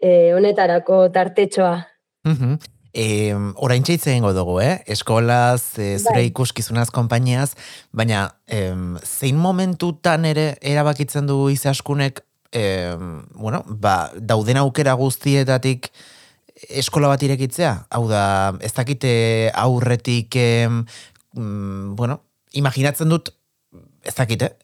eh, 0.00 0.32
honetarako 0.34 1.08
tartetxoa. 1.14 1.86
Uh 2.26 2.32
-huh. 2.32 2.58
E, 2.90 3.34
orain 3.62 3.84
txaitzen 3.86 4.24
dugu, 4.34 4.58
eh? 4.60 4.82
Eskolaz, 4.86 5.78
e, 5.78 5.98
zure 5.98 6.24
ikuskizunaz, 6.26 6.90
kompainiaz, 6.90 7.54
baina 7.92 8.34
e, 8.50 8.74
zein 9.04 9.36
momentutan 9.38 10.24
ere 10.24 10.56
erabakitzen 10.60 11.26
du 11.26 11.48
izaskunek, 11.50 12.24
e, 12.52 12.96
bueno, 13.34 13.62
ba, 13.66 14.10
dauden 14.18 14.56
aukera 14.56 14.94
guztietatik, 14.94 15.92
eskola 16.68 17.08
bat 17.08 17.22
irekitzea? 17.22 17.86
Hau 17.90 18.08
da, 18.10 18.24
ez 18.60 18.72
dakite 18.74 19.52
aurretik, 19.54 20.34
mm, 21.36 21.94
bueno, 21.94 22.24
imaginatzen 22.52 23.08
dut, 23.08 23.30
ez 24.04 24.14
dakite, 24.16 24.54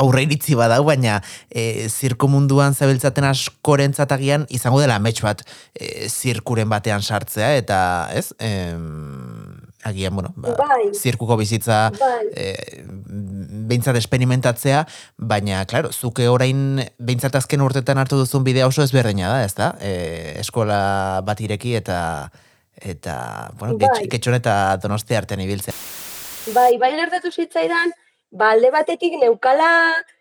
aurre 0.00 0.24
iritzi 0.24 0.56
badau, 0.56 0.82
baina 0.88 1.18
e, 1.50 1.88
zirko 1.88 2.30
munduan 2.32 2.74
zabiltzaten 2.74 3.26
askorentzatagian 3.28 4.46
izango 4.48 4.80
dela 4.80 4.96
amets 4.96 5.20
bat 5.24 5.44
e, 5.74 6.08
zirkuren 6.08 6.70
batean 6.70 7.04
sartzea, 7.04 7.52
eta 7.60 7.80
ez, 8.16 8.30
agian, 9.84 10.14
bueno, 10.14 10.32
ba, 10.36 10.54
bai. 10.58 10.90
zirkuko 10.96 11.36
bizitza 11.40 11.90
bai. 11.98 12.26
e, 12.36 12.82
behintzat 13.70 13.96
esperimentatzea, 14.00 14.84
baina, 15.16 15.64
klaro, 15.68 15.92
zuke 15.92 16.28
orain 16.28 16.82
behintzat 16.98 17.36
azken 17.36 17.64
urtetan 17.64 18.00
hartu 18.00 18.18
duzun 18.20 18.44
bidea 18.44 18.68
oso 18.68 18.84
ezberdina 18.84 19.28
da, 19.32 19.44
ez 19.44 19.54
da? 19.56 19.72
E, 19.80 19.94
eskola 20.40 21.20
bat 21.26 21.40
ireki 21.40 21.76
eta 21.80 21.98
eta, 22.80 23.14
bueno, 23.60 23.76
bai. 23.80 24.06
getxon 24.08 24.38
eta 24.38 24.54
donosti 24.80 25.16
artean 25.16 25.42
ibiltzea. 25.44 25.74
Bai, 26.54 26.78
bai 26.80 26.94
gertatu 26.96 27.28
zitzaidan, 27.28 27.92
ba, 28.30 28.50
alde 28.54 28.70
batetik 28.70 29.18
neukala 29.20 29.70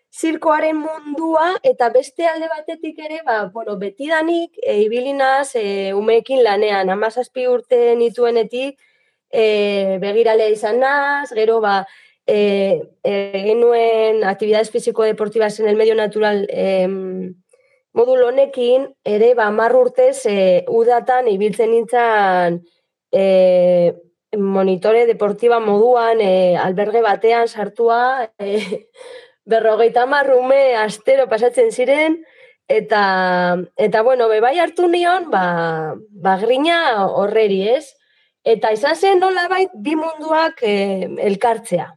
zirkoaren 0.09 0.77
mundua, 0.81 1.53
eta 1.63 1.89
beste 1.93 2.25
alde 2.27 2.49
batetik 2.49 2.97
ere, 2.99 3.21
ba, 3.25 3.45
bueno, 3.53 3.77
betidanik, 3.77 4.57
e, 4.63 4.79
ibilinaz, 4.85 5.55
e, 5.55 5.93
umeekin 5.93 6.43
lanean, 6.43 6.89
amazazpi 6.89 7.45
urte 7.47 7.95
nituenetik, 7.95 8.79
e, 9.31 9.97
begiralea 10.01 10.49
izan 10.49 10.79
naz, 10.81 11.29
gero, 11.37 11.59
ba, 11.61 11.83
e, 12.25 12.81
egin 13.05 13.61
nuen 13.61 14.23
aktibidades 14.25 14.71
fiziko-deportibas 14.73 15.59
en 15.59 15.69
el 15.69 15.77
medio 15.77 15.95
natural 15.95 16.47
e, 16.49 16.87
modul 17.93 18.23
honekin, 18.23 18.89
ere, 19.05 19.33
ba, 19.37 19.49
marr 19.53 19.77
urtez, 19.77 20.25
e, 20.25 20.65
udatan, 20.67 21.29
ibiltzen 21.29 21.71
nintzen, 21.73 22.61
e, 23.13 23.93
monitore 24.37 25.05
deportiba 25.05 25.59
moduan, 25.59 26.21
e, 26.21 26.55
alberge 26.57 27.01
batean 27.01 27.47
sartua, 27.47 28.29
e, 28.37 28.85
berrogeita 29.49 30.05
marrume 30.05 30.75
astero 30.77 31.27
pasatzen 31.27 31.71
ziren, 31.71 32.19
eta, 32.69 33.57
eta 33.77 34.01
bueno, 34.05 34.27
bebai 34.29 34.59
hartu 34.59 34.87
nion, 34.87 35.29
ba, 35.31 35.95
ba 36.11 36.37
grina 36.37 37.05
horreri 37.07 37.63
ez, 37.69 37.85
eta 38.45 38.71
izan 38.71 38.95
zen 38.95 39.19
nola 39.19 39.47
bai 39.49 39.65
bi 39.73 39.95
munduak 39.97 40.61
e, 40.61 40.75
elkartzea. 41.31 41.89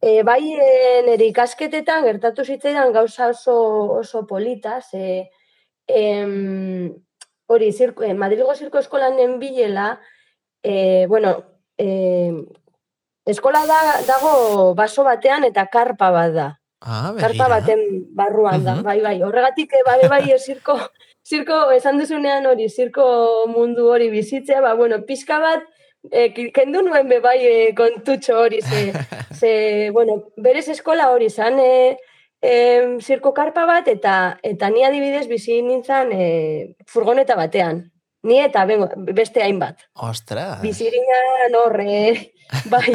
E, 0.00 0.22
bai 0.24 0.40
e, 0.56 0.68
nire 1.04 1.26
ikasketetan 1.28 2.06
gertatu 2.06 2.46
zitzaidan 2.46 2.94
gauza 2.94 3.28
oso, 3.34 3.56
oso 4.00 4.24
polita, 4.26 4.78
ze 4.80 5.28
em, 5.86 6.94
hori, 7.46 7.72
zirko, 7.72 8.04
eh, 8.04 8.14
Madrigo 8.14 8.54
Zirko 8.54 8.78
Eskolan 8.78 9.18
bilela, 9.38 10.00
e, 10.64 11.06
bueno, 11.06 11.44
e, 11.78 12.32
eskola 13.26 13.64
da, 13.68 13.80
dago 14.08 14.74
baso 14.74 15.04
batean 15.04 15.44
eta 15.44 15.68
karpa 15.70 16.10
bat 16.10 16.32
da. 16.34 16.48
Ah, 16.84 17.14
Karpa 17.16 17.46
baten 17.48 17.80
barruan 18.12 18.64
da, 18.64 18.74
bai, 18.84 18.98
bai. 19.00 19.16
Horregatik, 19.24 19.72
eh, 19.72 19.84
bai, 19.86 20.08
bai, 20.08 20.36
zirko, 20.36 20.76
zirko, 21.30 21.70
esan 21.72 21.96
duzunean 22.00 22.44
hori, 22.50 22.68
zirko 22.68 23.06
mundu 23.48 23.88
hori 23.88 24.10
bizitzea, 24.12 24.60
ba, 24.60 24.74
bueno, 24.76 25.00
pixka 25.08 25.38
bat, 25.40 25.64
e, 26.10 26.28
kendu 26.52 26.82
nuen 26.84 27.08
be 27.08 27.22
bai 27.24 27.38
e, 27.40 27.54
kontutxo 27.78 28.36
hori, 28.42 28.60
ze, 28.60 28.92
ze, 29.40 29.54
bueno, 29.96 30.18
berez 30.36 30.66
eskola 30.76 31.08
hori 31.14 31.30
zan, 31.30 31.56
e, 31.56 31.96
e, 32.44 32.52
zirko 33.00 33.32
karpa 33.32 33.64
bat, 33.64 33.88
eta 33.88 34.36
eta 34.44 34.68
ni 34.68 34.84
adibidez 34.84 35.24
bizi 35.32 35.62
nintzen 35.64 36.12
e, 36.12 36.28
furgoneta 36.84 37.40
batean. 37.40 37.86
Ni 38.24 38.38
eta 38.40 38.64
bengo, 38.64 38.88
beste 39.12 39.42
hainbat. 39.44 39.82
Ostras! 40.00 40.60
Bizirinan 40.62 41.56
horre, 41.60 42.32
bai, 42.72 42.94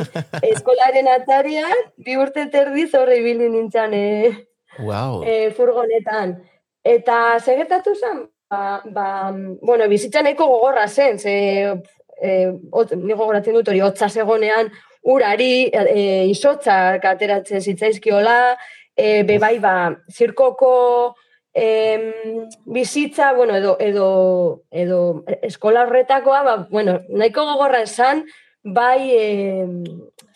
eskolaren 0.49 1.09
atarian, 1.13 1.85
bi 2.05 2.17
urte 2.17 2.47
terdiz 2.49 2.89
horre 2.97 3.19
ibili 3.21 3.49
nintzen 3.53 3.93
e, 3.93 4.07
wow. 4.81 5.21
e, 5.21 5.51
furgonetan. 5.57 6.39
Eta 6.81 7.37
segertatu 7.43 7.93
zen, 7.93 8.23
ba, 8.49 8.81
ba, 8.89 9.07
bueno, 9.61 9.87
bizitzan 9.91 10.31
eko 10.31 10.49
gogorra 10.49 10.87
zen, 10.89 11.19
ze, 11.21 11.35
e, 12.17 12.35
ot, 12.71 12.97
nigo 12.97 13.29
goratzen 13.29 13.59
dut 13.59 13.69
hori, 13.69 13.83
hotza 13.85 14.09
segonean, 14.09 14.71
urari, 15.13 15.69
e, 15.69 16.25
izotzak 16.31 17.05
ateratzen 17.05 17.61
zitzaizkiola, 17.61 18.39
e, 18.97 19.21
bebai, 19.29 19.57
ba, 19.61 19.75
zirkoko, 20.09 20.73
em, 21.53 22.47
bizitza, 22.65 23.33
bueno, 23.33 23.55
edo, 23.55 23.77
edo, 23.79 24.63
edo 24.71 25.23
eskola 25.41 25.83
horretakoa, 25.83 26.43
ba, 26.43 26.55
bueno, 26.69 27.01
nahiko 27.09 27.45
gogorra 27.45 27.81
esan, 27.81 28.25
bai 28.63 29.11
e, 29.15 29.67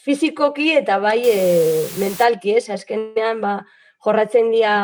fizikoki 0.04 0.72
eta 0.78 1.00
bai 1.00 1.22
e, 1.26 1.40
mentalki, 2.00 2.58
ez, 2.58 2.70
azkenean, 2.74 3.42
ba, 3.42 3.56
jorratzen 4.04 4.52
dira, 4.52 4.76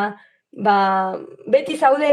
ba, 0.51 1.17
beti 1.47 1.77
zaude 1.77 2.09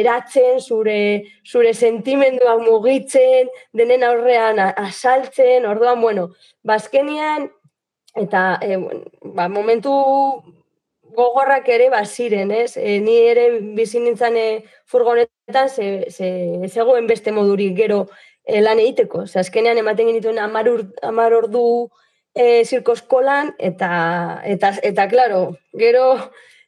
eratzen, 0.00 0.60
zure, 0.60 1.24
zure 1.46 1.74
sentimenduak 1.74 2.62
mugitzen, 2.64 3.50
denen 3.72 4.04
aurrean 4.04 4.60
asaltzen, 4.60 5.66
orduan, 5.66 6.00
bueno, 6.00 6.30
bazkenian, 6.64 7.50
eta 8.16 8.58
e, 8.62 8.76
ba, 9.36 9.48
momentu 9.48 9.92
gogorrak 11.16 11.68
ere 11.68 11.88
baziren, 11.90 12.50
ez? 12.50 12.76
E, 12.76 12.98
ni 13.00 13.16
ere 13.30 13.48
bizi 13.76 14.00
nintzen 14.00 14.36
e, 14.36 14.46
furgonetan 14.86 15.68
ze, 15.68 15.88
ze, 16.10 16.28
zegoen 16.68 17.06
beste 17.06 17.32
modurik 17.32 17.76
gero 17.76 18.06
e, 18.44 18.60
lan 18.60 18.80
egiteko. 18.82 19.26
Ze 19.26 19.40
azkenean 19.42 19.78
ematen 19.78 20.08
genituen 20.10 20.38
amar, 20.38 20.68
ur, 20.68 20.86
amar 21.02 21.34
ordu 21.36 21.64
e, 22.34 22.64
zirko 22.64 22.96
eskolan, 22.98 23.52
eta, 23.58 23.90
eta, 24.44 24.72
eta, 24.82 25.08
klaro, 25.08 25.42
gero 25.78 26.06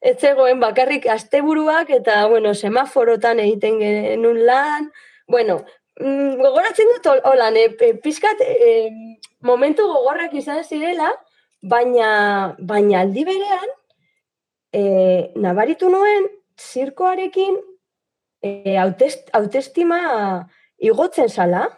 ez 0.05 0.19
zegoen 0.21 0.61
bakarrik 0.61 1.07
asteburuak 1.09 1.90
eta, 1.97 2.27
bueno, 2.29 2.53
semaforotan 2.55 3.40
egiten 3.40 3.81
genuen 3.81 4.42
lan, 4.47 4.90
bueno, 5.29 5.62
mm, 6.01 6.40
gogoratzen 6.42 6.90
dut 6.92 7.09
holan, 7.25 7.57
e, 7.57 7.71
e, 7.81 7.95
pizkat, 8.05 8.42
e, 8.45 8.90
momentu 9.40 9.87
gogorrak 9.88 10.35
izan 10.37 10.61
zirela, 10.64 11.14
baina, 11.62 12.11
baina 12.61 13.01
aldi 13.01 13.25
berean, 13.25 13.73
e, 14.75 15.33
nabaritu 15.37 15.89
nuen 15.91 16.27
zirkoarekin 16.59 17.57
e, 18.43 18.77
autest, 18.83 19.31
autestima 19.37 20.01
igotzen 20.83 21.31
zala, 21.31 21.69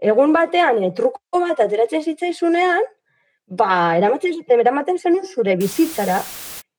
egun 0.00 0.32
batean 0.32 0.80
e, 0.82 0.92
truko 0.96 1.42
bat 1.44 1.60
ateratzen 1.60 2.02
zitzaizunean, 2.02 2.86
ba, 3.46 3.96
eramaten, 3.98 4.40
eramaten 4.56 4.98
zenun 4.98 5.26
zure 5.26 5.56
bizitzara, 5.60 6.20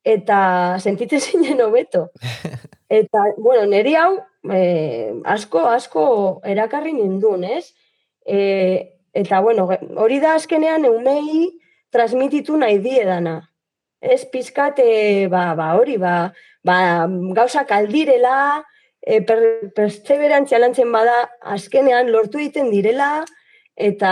eta 0.03 0.39
sentitzen 0.79 1.21
zinen 1.27 1.61
hobeto. 1.61 2.09
Eta, 2.91 3.21
bueno, 3.37 3.69
niri 3.71 3.93
hau 3.95 4.17
e, 4.51 5.13
asko, 5.31 5.61
asko 5.71 6.01
erakarri 6.43 6.91
nindun, 6.91 7.45
ez? 7.47 7.69
E, 8.27 8.39
eta, 9.15 9.39
bueno, 9.39 9.63
hori 9.95 10.17
da 10.19 10.33
azkenean 10.35 10.83
eumei 10.89 11.45
transmititu 11.95 12.57
nahi 12.59 12.81
diedana 12.83 13.37
ez 14.01 14.25
pizkate, 14.25 15.27
ba, 15.29 15.53
ba, 15.55 15.75
hori, 15.77 15.97
ba, 16.01 16.33
ba, 16.65 17.07
gauza 17.37 17.65
kaldirela, 17.69 18.63
e, 19.01 19.21
per, 19.21 19.71
perseverantzia 19.77 20.59
lantzen 20.59 20.91
bada, 20.91 21.29
azkenean 21.55 22.11
lortu 22.11 22.41
egiten 22.41 22.71
direla, 22.73 23.23
eta, 23.77 24.11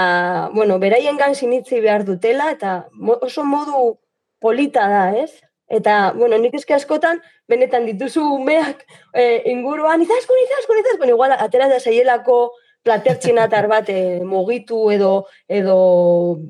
bueno, 0.54 0.80
beraien 0.80 1.17
gan 1.17 1.36
sinitzi 1.36 1.82
behar 1.82 2.06
dutela, 2.06 2.52
eta 2.54 2.88
oso 3.19 3.43
modu 3.43 3.97
polita 4.39 4.88
da, 4.88 5.04
ez? 5.17 5.32
Eta, 5.69 6.13
bueno, 6.17 6.38
nik 6.41 6.56
eske 6.58 6.73
askotan, 6.73 7.19
benetan 7.49 7.86
dituzu 7.86 8.23
umeak 8.38 8.86
e, 9.13 9.43
inguruan, 9.52 10.02
izaskun, 10.06 10.39
izaskun, 10.45 10.80
izaskun, 10.82 11.12
igual, 11.13 11.34
atera 11.38 11.67
da 11.69 11.78
zaielako, 11.82 12.39
platertxinatar 12.84 13.68
bat 13.68 13.89
e, 13.92 14.22
mugitu 14.24 14.89
edo 14.92 15.26
edo 15.48 15.76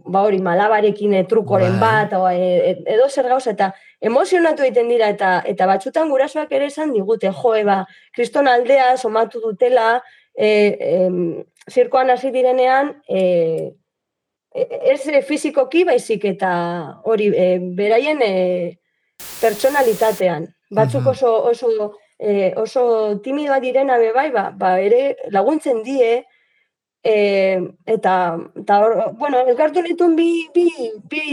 ba 0.05 0.21
hori 0.27 0.39
malabarekin 0.45 1.13
e, 1.13 1.23
trukoren 1.25 1.79
bai. 1.79 2.05
bat 2.09 2.13
o, 2.19 2.29
e, 2.29 2.75
edo 2.85 3.09
zer 3.09 3.27
gauza 3.27 3.51
eta 3.51 3.71
emozionatu 4.01 4.63
egiten 4.63 4.89
dira 4.93 5.09
eta 5.09 5.31
eta 5.45 5.67
batzutan 5.67 6.09
gurasoak 6.09 6.51
ere 6.51 6.69
esan 6.69 6.93
digute 6.93 7.31
joe 7.41 7.63
ba 7.63 7.85
kriston 8.15 8.47
aldea 8.47 8.95
somatu 8.97 9.41
dutela 9.41 10.01
e, 10.37 10.47
e, 10.47 11.09
zirkoan 11.69 12.09
hasi 12.09 12.31
direnean 12.31 12.93
e, 13.09 13.71
ez 14.53 15.01
fizikoki 15.25 15.83
baizik 15.85 16.25
eta 16.25 16.51
hori 17.03 17.31
e, 17.33 17.49
beraien 17.77 18.21
e, 18.21 18.77
pertsonalitatean 19.41 20.47
batzuk 20.71 21.07
oso 21.07 21.33
oso 21.49 21.93
e, 22.19 22.53
oso 22.57 23.19
timidoa 23.23 23.59
direna 23.59 23.97
be 23.97 24.11
bai, 24.13 24.29
ba, 24.31 24.51
ba 24.51 24.75
ere 24.79 25.15
laguntzen 25.31 25.81
die, 25.83 26.25
e, 27.03 27.15
eta, 27.85 28.37
eta 28.59 28.79
or, 28.83 29.13
bueno, 29.17 29.39
elkartu 29.47 29.81
nituen 29.81 30.15
bi, 30.19 30.29
bi, 30.53 30.67
bi, 31.09 31.25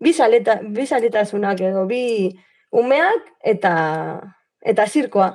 bi, 0.00 0.12
saleta, 0.12 0.58
bi 0.64 0.86
saletasunak 0.86 1.60
edo, 1.60 1.84
bi 1.86 2.32
umeak 2.72 3.28
eta, 3.54 3.74
eta 4.64 4.86
zirkoa. 4.88 5.30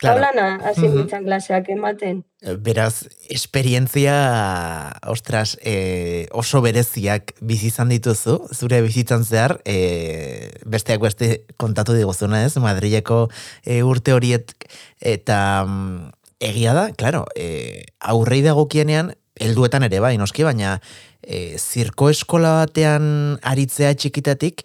Claro. 0.00 0.16
Haulana, 0.16 0.58
hasi 0.64 0.86
uh 0.88 0.94
-huh. 1.04 1.24
klaseak 1.24 1.68
ematen. 1.68 2.24
Beraz, 2.58 3.04
esperientzia, 3.28 4.96
ostras, 5.06 5.58
e, 5.60 6.26
oso 6.32 6.62
bereziak 6.62 7.34
bizi 7.40 7.66
izan 7.66 7.90
dituzu, 7.90 8.48
zure 8.54 8.80
bizitzan 8.80 9.24
zehar, 9.24 9.60
e, 9.66 10.48
besteak 10.64 11.00
beste 11.00 11.44
kontatu 11.56 11.92
diguzuna 11.92 12.44
ez, 12.44 12.56
Madrileko 12.56 13.28
e, 13.62 13.82
urte 13.82 14.14
horiet, 14.14 14.54
eta 15.00 15.66
mm, 15.68 16.12
egia 16.40 16.72
da, 16.72 16.92
claro, 16.96 17.26
e, 17.36 17.84
aurrei 18.00 18.40
dagokienean, 18.40 19.12
helduetan 19.36 19.82
ere 19.82 20.00
bai, 20.00 20.16
noski, 20.16 20.44
baina 20.44 20.80
e, 21.22 21.58
zirko 21.58 22.08
eskola 22.08 22.64
batean 22.64 23.38
aritzea 23.42 23.92
txikitatik, 23.94 24.64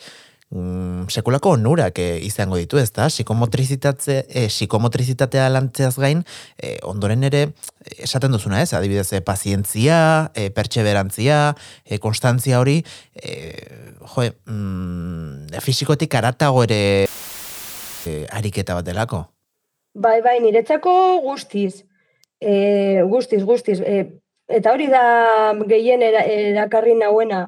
mm, 0.56 1.10
sekulako 1.12 1.56
onurak 1.56 2.00
e, 2.00 2.08
izango 2.26 2.58
ditu, 2.60 2.80
ez 2.80 2.89
da? 2.96 3.10
Psikomotrizitate, 3.12 4.22
e, 4.30 4.46
psikomotrizitatea 4.52 5.48
lantzeaz 5.52 5.96
gain, 6.00 6.24
e, 6.58 6.78
ondoren 6.88 7.26
ere, 7.28 7.46
esaten 7.98 8.34
duzuna 8.34 8.62
ez, 8.63 8.72
adibidez, 8.78 9.12
e, 9.13 9.22
pazientzia, 9.26 10.00
e, 10.34 10.50
pertseberantzia, 10.56 11.39
e, 11.84 12.00
konstantzia 12.04 12.60
hori, 12.63 12.80
e, 13.15 13.36
jo, 14.15 14.28
mm, 14.52 15.62
fizikotik 15.65 16.15
aratago 16.15 16.63
ere 16.65 16.82
e, 17.06 18.26
ariketa 18.32 18.78
bat 18.78 18.88
delako. 18.88 19.26
Bai, 19.96 20.20
bai, 20.22 20.39
niretzako 20.44 21.22
guztiz. 21.24 21.86
E, 22.39 23.02
guztiz, 23.08 23.44
guztiz. 23.48 23.80
E, 23.80 24.06
eta 24.52 24.74
hori 24.76 24.88
da 24.91 25.54
gehien 25.68 26.04
erakarri 26.04 26.98
nahuena 27.00 27.46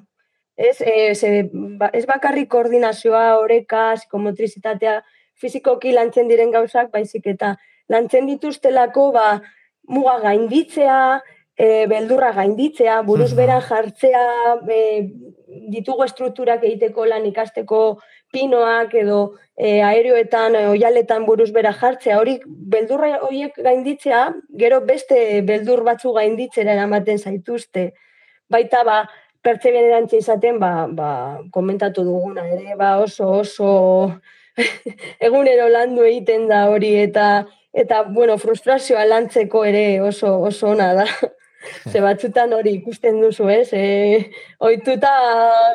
ez, 0.57 0.81
e, 0.81 1.13
ze, 1.15 1.49
ba, 1.53 1.91
ez 1.93 2.05
bakarrik 2.09 2.49
koordinazioa, 2.49 3.37
oreka, 3.39 3.93
psikomotrizitatea, 4.01 4.99
fizikoki 5.37 5.93
lantzen 5.93 6.27
diren 6.27 6.51
gauzak, 6.51 6.89
baizik 6.91 7.29
eta 7.29 7.53
lantzen 7.93 8.25
dituztelako, 8.27 9.11
ba, 9.13 9.27
muga 9.87 10.17
gainditzea, 10.25 10.99
e, 11.57 11.85
beldurra 11.89 12.31
gainditzea, 12.33 13.01
buruz 13.07 13.31
bera 13.37 13.59
jartzea, 13.61 14.23
e, 14.69 14.79
ditugu 15.73 16.05
estrukturak 16.05 16.63
egiteko 16.63 17.05
lan 17.09 17.25
ikasteko 17.29 17.81
pinoak 18.33 18.93
edo 19.01 19.19
e, 19.55 19.79
aeroetan, 19.81 20.57
e, 20.57 20.65
oialetan 20.73 21.25
buruz 21.29 21.49
bera 21.55 21.73
jartzea, 21.73 22.19
hori 22.21 22.37
beldurra 22.45 23.13
horiek 23.29 23.57
gainditzea, 23.69 24.25
gero 24.59 24.81
beste 24.89 25.41
beldur 25.47 25.85
batzu 25.87 26.13
gainditzera 26.17 26.75
eramaten 26.77 27.17
zaituzte. 27.17 27.91
Baita 28.49 28.83
ba, 28.87 29.01
pertsebien 29.47 30.07
izaten, 30.11 30.59
ba, 30.59 30.87
ba, 30.91 31.09
komentatu 31.55 32.03
duguna 32.03 32.43
ere, 32.47 32.75
ba, 32.75 32.97
oso, 32.99 33.29
oso 33.43 33.69
egunero 35.27 35.69
landu 35.71 36.03
egiten 36.03 36.47
da 36.51 36.67
hori, 36.69 36.95
eta, 36.99 37.47
eta 37.73 38.03
bueno, 38.03 38.37
frustrazioa 38.41 39.05
lantzeko 39.07 39.63
ere 39.65 40.01
oso, 40.01 40.37
oso 40.51 40.73
ona 40.75 40.93
da. 41.01 41.07
Ze 41.91 41.99
batzutan 41.99 42.53
hori 42.53 42.75
ikusten 42.77 43.17
duzu, 43.19 43.47
ez? 43.51 43.69
E, 43.75 44.29
oituta 44.63 45.09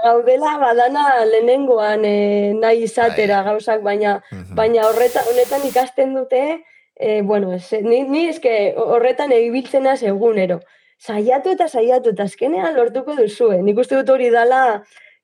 gaudela 0.05 0.55
badana 0.61 1.03
lehenengoan 1.29 2.07
e, 2.09 2.15
nahi 2.57 2.87
izatera 2.87 3.43
bai. 3.43 3.53
gauzak, 3.53 3.83
baina, 3.85 4.15
baina 4.57 4.87
horreta, 4.89 5.25
honetan 5.29 5.67
ikasten 5.69 6.15
dute, 6.17 6.63
e, 6.97 7.21
bueno, 7.29 7.53
ez, 7.59 7.83
ni, 7.85 8.05
ni 8.09 8.29
eske 8.31 8.55
horretan 8.79 9.35
egibiltzena 9.37 9.99
egunero 10.15 10.63
saiatu 11.03 11.51
eta 11.57 11.67
saiatu 11.69 12.13
eta 12.15 12.27
azkenean 12.29 12.77
lortuko 12.77 13.17
duzu. 13.19 13.51
Eh? 13.57 13.63
Nik 13.67 13.79
uste 13.83 13.99
dut 13.99 14.13
hori 14.15 14.31
dala 14.31 14.63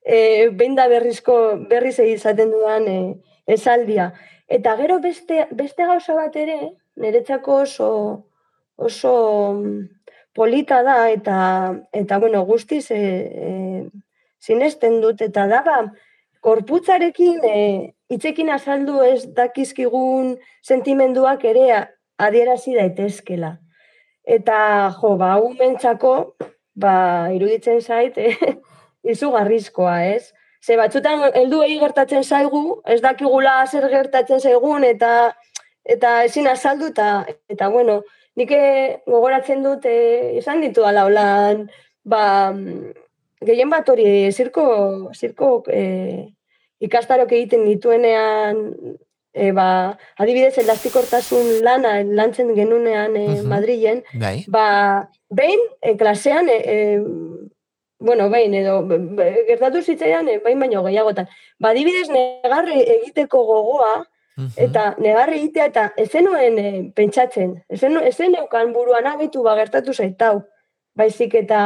e, 0.03 0.49
behin 0.59 0.75
da 0.75 0.87
berrizko 0.91 1.35
berriz 1.69 1.97
izaten 2.03 2.51
dudan 2.51 2.87
e, 2.87 2.97
esaldia. 3.47 4.11
Eta 4.49 4.75
gero 4.79 4.99
beste, 4.99 5.45
beste 5.55 5.85
gauza 5.85 6.15
bat 6.17 6.35
ere, 6.35 6.57
niretzako 6.99 7.61
oso, 7.63 7.89
oso 8.75 9.13
mm, 9.53 9.79
polita 10.35 10.81
da 10.83 10.97
eta, 11.13 11.37
eta 11.93 12.19
bueno, 12.19 12.43
guztiz 12.49 12.89
e, 12.91 12.99
e, 12.99 13.53
sinesten 14.39 14.99
dut 15.03 15.21
eta 15.21 15.47
da 15.47 15.61
ba, 15.63 15.77
korputzarekin 16.41 17.45
e, 17.45 17.55
itzekin 18.09 18.49
azaldu 18.51 19.03
ez 19.05 19.29
dakizkigun 19.37 20.35
sentimenduak 20.65 21.45
ere 21.45 21.69
adierazi 22.19 22.75
daitezkela. 22.75 23.55
Eta, 24.25 24.91
jo, 24.99 25.15
ba, 25.17 25.37
umentzako, 25.41 26.35
ba, 26.75 27.29
iruditzen 27.33 27.81
zait, 27.81 28.17
eh, 28.17 28.35
izugarrizkoa, 29.13 29.95
ez? 30.15 30.33
Ze 30.59 30.75
batzutan 30.75 31.21
heldu 31.33 31.61
gertatzen 31.79 32.23
zaigu, 32.23 32.81
ez 32.85 32.99
dakigula 33.01 33.65
zer 33.67 33.87
gertatzen 33.89 34.39
zaigun, 34.39 34.83
eta 34.83 35.33
eta 35.89 36.23
ezin 36.23 36.47
azaldu, 36.47 36.91
eta, 36.91 37.25
eta 37.49 37.69
bueno, 37.69 38.01
nik 38.35 38.51
eh, 38.51 39.01
gogoratzen 39.07 39.63
dut, 39.63 39.85
eh, 39.85 40.37
izan 40.37 40.61
ditu 40.61 40.83
ala 40.85 41.05
holan, 41.07 41.69
ba, 42.03 42.53
gehien 43.41 43.71
bat 43.71 43.89
hori, 43.89 44.31
zirko, 44.31 44.65
zirko 45.15 45.63
eh, 45.71 46.27
ikastarok 46.83 47.31
egiten 47.31 47.65
dituenean 47.67 48.59
e, 49.33 49.51
ba, 49.51 49.97
adibidez, 50.17 50.57
elastikortasun 50.61 51.59
lana 51.65 51.99
lantzen 52.03 52.53
genunean 52.55 53.15
e, 53.17 53.41
Madrilen, 53.43 54.03
bai. 54.13 54.43
ba, 54.47 55.09
behin, 55.29 55.59
e, 55.81 55.95
klasean, 55.97 56.49
e, 56.49 56.57
e, 56.65 56.99
bueno, 57.99 58.29
behin, 58.29 58.55
edo, 58.55 58.81
gertatu 59.47 59.81
zitzaidan, 59.81 60.29
e, 60.29 60.39
behin 60.43 60.59
baino 60.59 60.83
gehiagotan. 60.85 61.29
Ba, 61.59 61.73
adibidez, 61.73 62.07
negarre 62.13 62.81
egiteko 62.99 63.43
gogoa, 63.45 63.93
eta 64.55 64.93
negarre 65.03 65.35
egitea, 65.35 65.65
eta 65.67 65.87
ezenuen 65.99 66.59
e, 66.59 66.69
pentsatzen, 66.95 67.57
ezen, 67.69 67.97
ezen 68.07 68.37
eukan 68.39 68.71
buruan 68.73 69.09
agitu, 69.11 69.43
ba, 69.43 69.57
gertatu 69.59 69.93
zaitau. 69.93 70.39
Baizik 70.97 71.35
eta, 71.35 71.61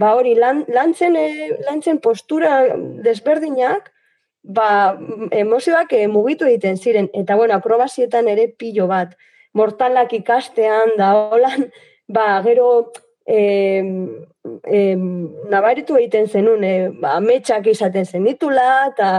ba, 0.00 0.14
hori, 0.16 0.34
lan, 0.34 0.64
lantzen, 0.72 1.16
e, 1.16 1.52
lantzen 1.68 2.00
postura 2.00 2.62
desberdinak, 3.04 3.92
ba, 4.46 4.98
emozioak 5.34 5.92
e, 5.92 6.06
mugitu 6.08 6.46
egiten 6.46 6.78
ziren, 6.78 7.10
eta 7.14 7.36
bueno, 7.36 7.56
akrobazietan 7.58 8.28
ere 8.30 8.48
pilo 8.48 8.86
bat, 8.86 9.16
mortalak 9.56 10.12
ikastean, 10.14 10.94
da 10.98 11.12
holan, 11.16 11.68
ba, 12.08 12.40
gero, 12.46 12.92
e, 13.26 13.82
e, 14.70 14.80
nabaritu 15.50 15.98
egiten 15.98 16.28
zenun, 16.28 16.64
e, 16.64 16.74
ba, 17.02 17.18
metxak 17.20 17.66
izaten 17.72 18.06
zenitula, 18.06 18.68
eta, 18.92 19.10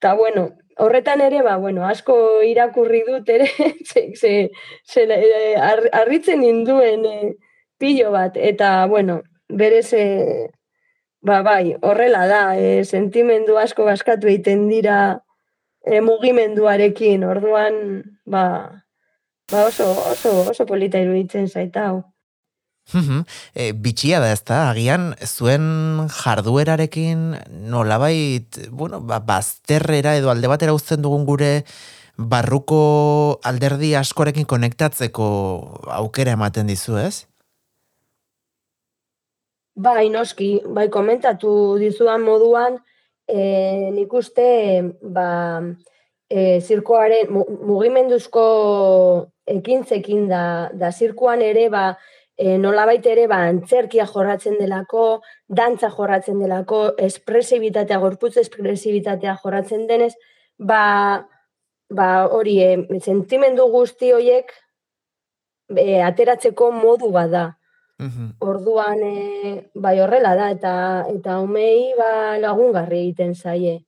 eta 0.00 0.14
bueno, 0.18 0.48
horretan 0.78 1.22
ere, 1.22 1.42
ba, 1.46 1.56
bueno, 1.62 1.86
asko 1.86 2.42
irakurri 2.46 3.04
dut 3.06 3.28
ere, 3.30 3.48
ze, 3.88 4.08
ze, 4.14 4.34
ze 4.84 5.06
e, 5.06 5.54
arritzen 6.02 6.42
induen 6.42 7.06
e, 7.06 7.34
pilo 7.78 8.10
bat, 8.14 8.36
eta, 8.36 8.86
bueno, 8.90 9.22
berez, 9.48 9.92
e, 9.94 10.48
Ba, 11.28 11.42
bai, 11.44 11.76
horrela 11.84 12.24
da, 12.24 12.56
e, 12.56 12.84
sentimendu 12.88 13.58
asko 13.60 13.84
baskatu 13.84 14.30
egiten 14.30 14.62
dira 14.70 14.98
e, 15.84 16.00
mugimenduarekin, 16.00 17.26
orduan, 17.28 17.74
ba, 18.24 18.44
ba 19.52 19.66
oso, 19.68 19.90
oso, 20.12 20.32
oso 20.48 20.64
polita 20.64 21.02
iruditzen 21.04 21.50
zaita 21.52 21.90
hau. 21.90 21.98
e, 23.52 23.72
bitxia 23.76 24.22
da 24.24 24.32
ezta, 24.32 24.62
agian 24.70 25.10
zuen 25.26 26.08
jarduerarekin 26.16 27.36
nolabait, 27.68 28.62
bueno, 28.72 29.02
ba, 29.04 29.20
bazterrera 29.20 30.16
edo 30.16 30.32
alde 30.32 30.48
batera 30.48 30.72
uzten 30.72 31.04
dugun 31.04 31.28
gure 31.28 31.52
barruko 32.16 32.80
alderdi 33.44 33.92
askorekin 34.00 34.48
konektatzeko 34.48 35.28
aukera 36.00 36.38
ematen 36.40 36.72
dizu, 36.72 36.96
ez? 36.96 37.28
Bai, 39.78 40.08
noski, 40.10 40.58
bai, 40.74 40.88
komentatu 40.90 41.50
dizudan 41.78 42.24
moduan, 42.26 42.80
e, 43.30 43.42
nik 43.94 44.12
uste, 44.20 44.46
ba, 45.14 45.26
e, 46.26 46.58
zirkoaren, 46.58 47.30
mugimenduzko 47.68 48.42
ekintzekin 49.54 50.24
da, 50.32 50.40
da 50.74 50.90
zirkoan 50.90 51.44
ere, 51.46 51.68
ba, 51.70 51.84
e, 52.34 52.56
nolabait 52.58 53.06
ere, 53.06 53.28
ba, 53.30 53.38
antzerkia 53.52 54.08
jorratzen 54.10 54.58
delako, 54.58 55.04
dantza 55.46 55.92
jorratzen 55.94 56.42
delako, 56.42 56.80
espresibitatea, 57.10 58.00
gorputz 58.02 58.34
espresibitatea 58.42 59.36
jorratzen 59.44 59.86
denez, 59.86 60.16
ba, 60.58 60.82
ba 61.94 62.08
hori, 62.34 62.58
e, 62.66 62.98
sentimendu 62.98 63.70
guzti 63.70 64.10
horiek, 64.16 64.50
e, 65.70 66.02
ateratzeko 66.02 66.72
modu 66.74 67.14
bada. 67.14 67.46
Orduan 67.98 69.00
e, 69.02 69.70
bai 69.74 69.98
horrela 69.98 70.36
da 70.38 70.52
eta 70.54 70.72
eta 71.10 71.40
umei 71.42 71.94
ba 71.98 72.38
lagungarri 72.38 73.00
egiten 73.08 73.34
zaie. 73.34 73.80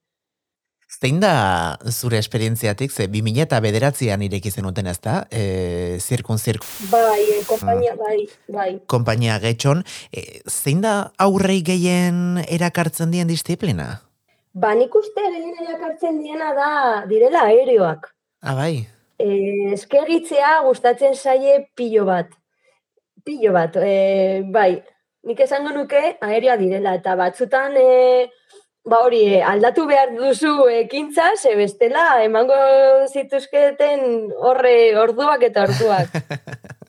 Zein 0.91 1.21
da 1.21 1.77
zure 1.87 2.17
esperientziatik, 2.19 2.91
ze 2.91 3.07
2000 3.07 3.45
eta 3.45 3.61
bederatzean 3.63 4.21
ireki 4.25 4.51
zenuten 4.51 4.89
ez 4.91 4.97
da, 4.99 5.21
e, 5.31 5.97
zirkun 5.99 6.37
zirkun. 6.37 6.67
Bai, 6.91 7.21
e, 7.23 7.37
kompainia, 7.47 7.95
bai, 7.95 8.17
bai. 8.51 8.71
Kompainia 8.91 9.37
getxon, 9.39 9.85
e, 10.11 10.41
zein 10.51 10.81
da 10.83 11.13
aurrei 11.17 11.61
gehien 11.63 12.43
erakartzen 12.43 13.15
dien 13.15 13.31
disiplina? 13.31 14.01
Ba, 14.51 14.73
nik 14.75 14.93
uste 14.99 15.23
gehien 15.23 15.63
erakartzen 15.63 16.19
diena 16.19 16.51
da, 16.59 16.73
direla 17.07 17.47
aerioak. 17.47 18.11
Ah, 18.43 18.57
bai. 18.59 18.83
E, 19.15 19.71
eskegitzea 19.71 20.57
gustatzen 20.67 21.15
zaie 21.15 21.69
pilo 21.77 22.03
bat 22.03 22.35
pilo 23.25 23.53
bat, 23.53 23.77
e, 23.77 24.43
bai, 24.53 24.83
nik 25.27 25.39
esango 25.45 25.73
nuke 25.75 26.17
aerea 26.21 26.57
direla, 26.57 26.95
eta 26.99 27.15
batzutan, 27.19 27.77
e, 27.77 28.29
ba 28.85 29.03
hori, 29.05 29.21
e, 29.35 29.41
aldatu 29.53 29.85
behar 29.89 30.15
duzu 30.17 30.53
ekintza, 30.81 31.31
ze 31.37 31.55
bestela, 31.55 32.05
emango 32.25 32.59
zituzketen 33.13 34.31
horre 34.37 34.75
orduak 35.05 35.49
eta 35.51 35.67
orduak. 35.69 36.15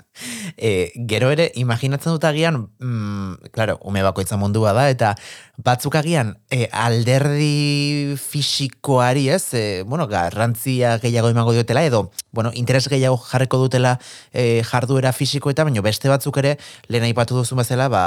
E, 0.56 0.92
gero 1.08 1.30
ere, 1.32 1.50
imaginatzen 1.58 2.12
dut 2.12 2.24
agian, 2.28 2.68
mm, 2.78 3.50
claro, 3.54 3.78
ume 3.82 4.02
bakoitza 4.04 4.36
mundua 4.36 4.72
da, 4.76 4.88
eta 4.90 5.14
batzuk 5.62 5.96
agian 5.96 6.34
e, 6.50 6.68
alderdi 6.72 8.14
fisikoari, 8.20 9.28
ez, 9.30 9.54
e, 9.54 9.82
bueno, 9.86 10.06
garrantzia 10.08 10.98
gehiago 11.02 11.30
emango 11.32 11.52
diotela, 11.52 11.84
edo, 11.84 12.10
bueno, 12.32 12.50
interes 12.54 12.88
gehiago 12.88 13.16
jarreko 13.16 13.58
dutela 13.58 13.98
e, 14.32 14.62
jarduera 14.66 15.12
fisiko 15.12 15.50
eta, 15.50 15.64
baina 15.64 15.82
beste 15.84 16.10
batzuk 16.12 16.38
ere, 16.42 16.56
lehen 16.88 17.08
aipatu 17.08 17.38
duzu 17.40 17.58
bezala, 17.58 17.88
ba, 17.92 18.04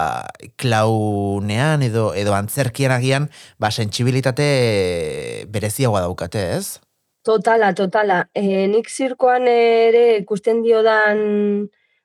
klaunean 0.62 1.86
edo, 1.86 2.14
edo 2.14 2.36
antzerkian 2.38 2.96
agian, 2.96 3.30
ba, 3.60 3.72
sentsibilitate 3.72 5.46
bereziagoa 5.52 6.06
daukate, 6.06 6.50
ez? 6.58 6.80
Totala, 7.26 7.74
totala. 7.74 8.20
E, 8.38 8.68
nik 8.70 8.90
zirkoan 8.92 9.48
ere 9.50 10.20
ikusten 10.20 10.62
diodan 10.62 11.18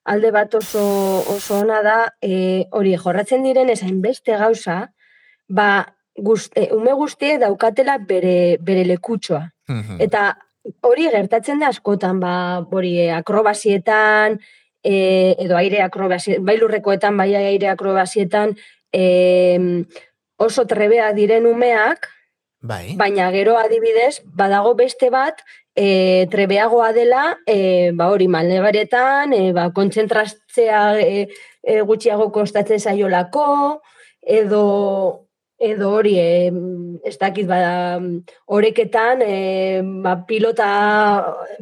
alde 0.05 0.31
bat 0.33 0.55
oso, 0.55 0.83
oso 1.29 1.61
ona 1.61 1.81
da, 1.83 1.99
e, 2.23 2.67
hori 2.73 2.97
jorratzen 2.97 3.43
diren 3.45 3.71
ezain 3.71 4.01
beste 4.03 4.37
gauza, 4.37 4.93
ba, 5.49 5.71
guzti, 6.17 6.61
e, 6.61 6.69
ume 6.75 6.95
guztie 6.99 7.39
daukatela 7.39 7.99
bere, 7.99 8.59
bere 8.61 8.85
lekutsoa. 8.89 9.43
Mhm. 9.69 10.01
Eta 10.01 10.31
hori 10.85 11.09
gertatzen 11.13 11.61
da 11.61 11.69
askotan, 11.69 12.21
ba, 12.21 12.35
hori 12.71 12.97
e, 13.07 13.11
akrobazietan, 13.13 14.39
e, 14.83 15.37
edo 15.39 15.57
aire 15.57 15.83
akrobazietan, 15.85 16.45
bai 16.45 16.57
lurrekoetan, 16.59 17.17
bai 17.17 17.35
aire 17.37 17.69
akrobazietan, 17.69 18.57
e, 18.93 19.85
oso 20.41 20.65
trebea 20.67 21.13
diren 21.13 21.47
umeak, 21.47 22.09
Bai. 22.61 22.97
baina 22.97 23.31
gero 23.33 23.57
adibidez, 23.59 24.21
badago 24.25 24.75
beste 24.75 25.11
bat, 25.11 25.41
e, 25.75 26.27
trebeagoa 26.31 26.93
dela, 26.93 27.39
e, 27.47 27.91
ba 27.95 28.11
hori 28.11 28.29
malnebaretan, 28.29 29.33
e, 29.33 29.53
ba, 29.53 29.71
kontzentratzea 29.73 30.85
e, 31.01 31.29
e, 31.63 31.81
gutxiago 31.89 32.31
kostatzen 32.35 32.81
zaiolako, 32.81 33.81
edo 34.21 35.27
edo 35.61 35.91
hori, 35.93 36.15
e, 36.17 36.51
ez 37.05 37.19
dakit, 37.21 37.45
ba, 37.47 38.01
oreketan, 38.49 39.21
e, 39.21 39.83
ba, 40.03 40.15
pilota, 40.27 40.71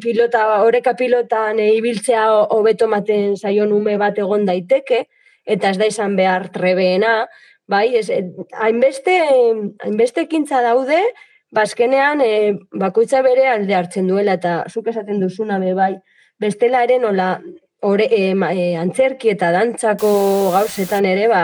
pilota, 0.01 0.45
oreka 0.63 0.95
pilotan 0.95 1.59
e, 1.59 1.73
ibiltzea 1.81 2.29
hobeto 2.55 2.87
maten 2.87 3.35
zaion 3.37 3.75
ume 3.75 3.97
bat 3.99 4.19
egon 4.23 4.47
daiteke, 4.47 5.09
eta 5.43 5.73
ez 5.73 5.81
da 5.81 5.89
izan 5.91 6.15
behar 6.15 6.47
trebeena, 6.55 7.25
bai, 7.67 7.89
ez, 7.99 8.07
hainbeste, 8.55 9.19
hainbeste 9.83 10.29
ekintza 10.29 10.63
daude, 10.63 11.01
bazkenean 11.55 12.21
e, 12.25 12.59
bakoitza 12.73 13.23
bere 13.23 13.49
alde 13.49 13.75
hartzen 13.75 14.09
duela, 14.11 14.37
eta 14.39 14.65
zuk 14.69 14.91
esaten 14.93 15.21
duzuna 15.21 15.59
be 15.63 15.75
bai, 15.75 15.95
bestela 16.41 16.83
ere 16.85 16.99
nola, 17.03 17.39
ore, 17.83 18.09
e, 18.11 18.35
antzerki 18.77 19.33
eta 19.35 19.53
dantzako 19.55 20.11
gauzetan 20.57 21.07
ere, 21.09 21.29
ba, 21.31 21.43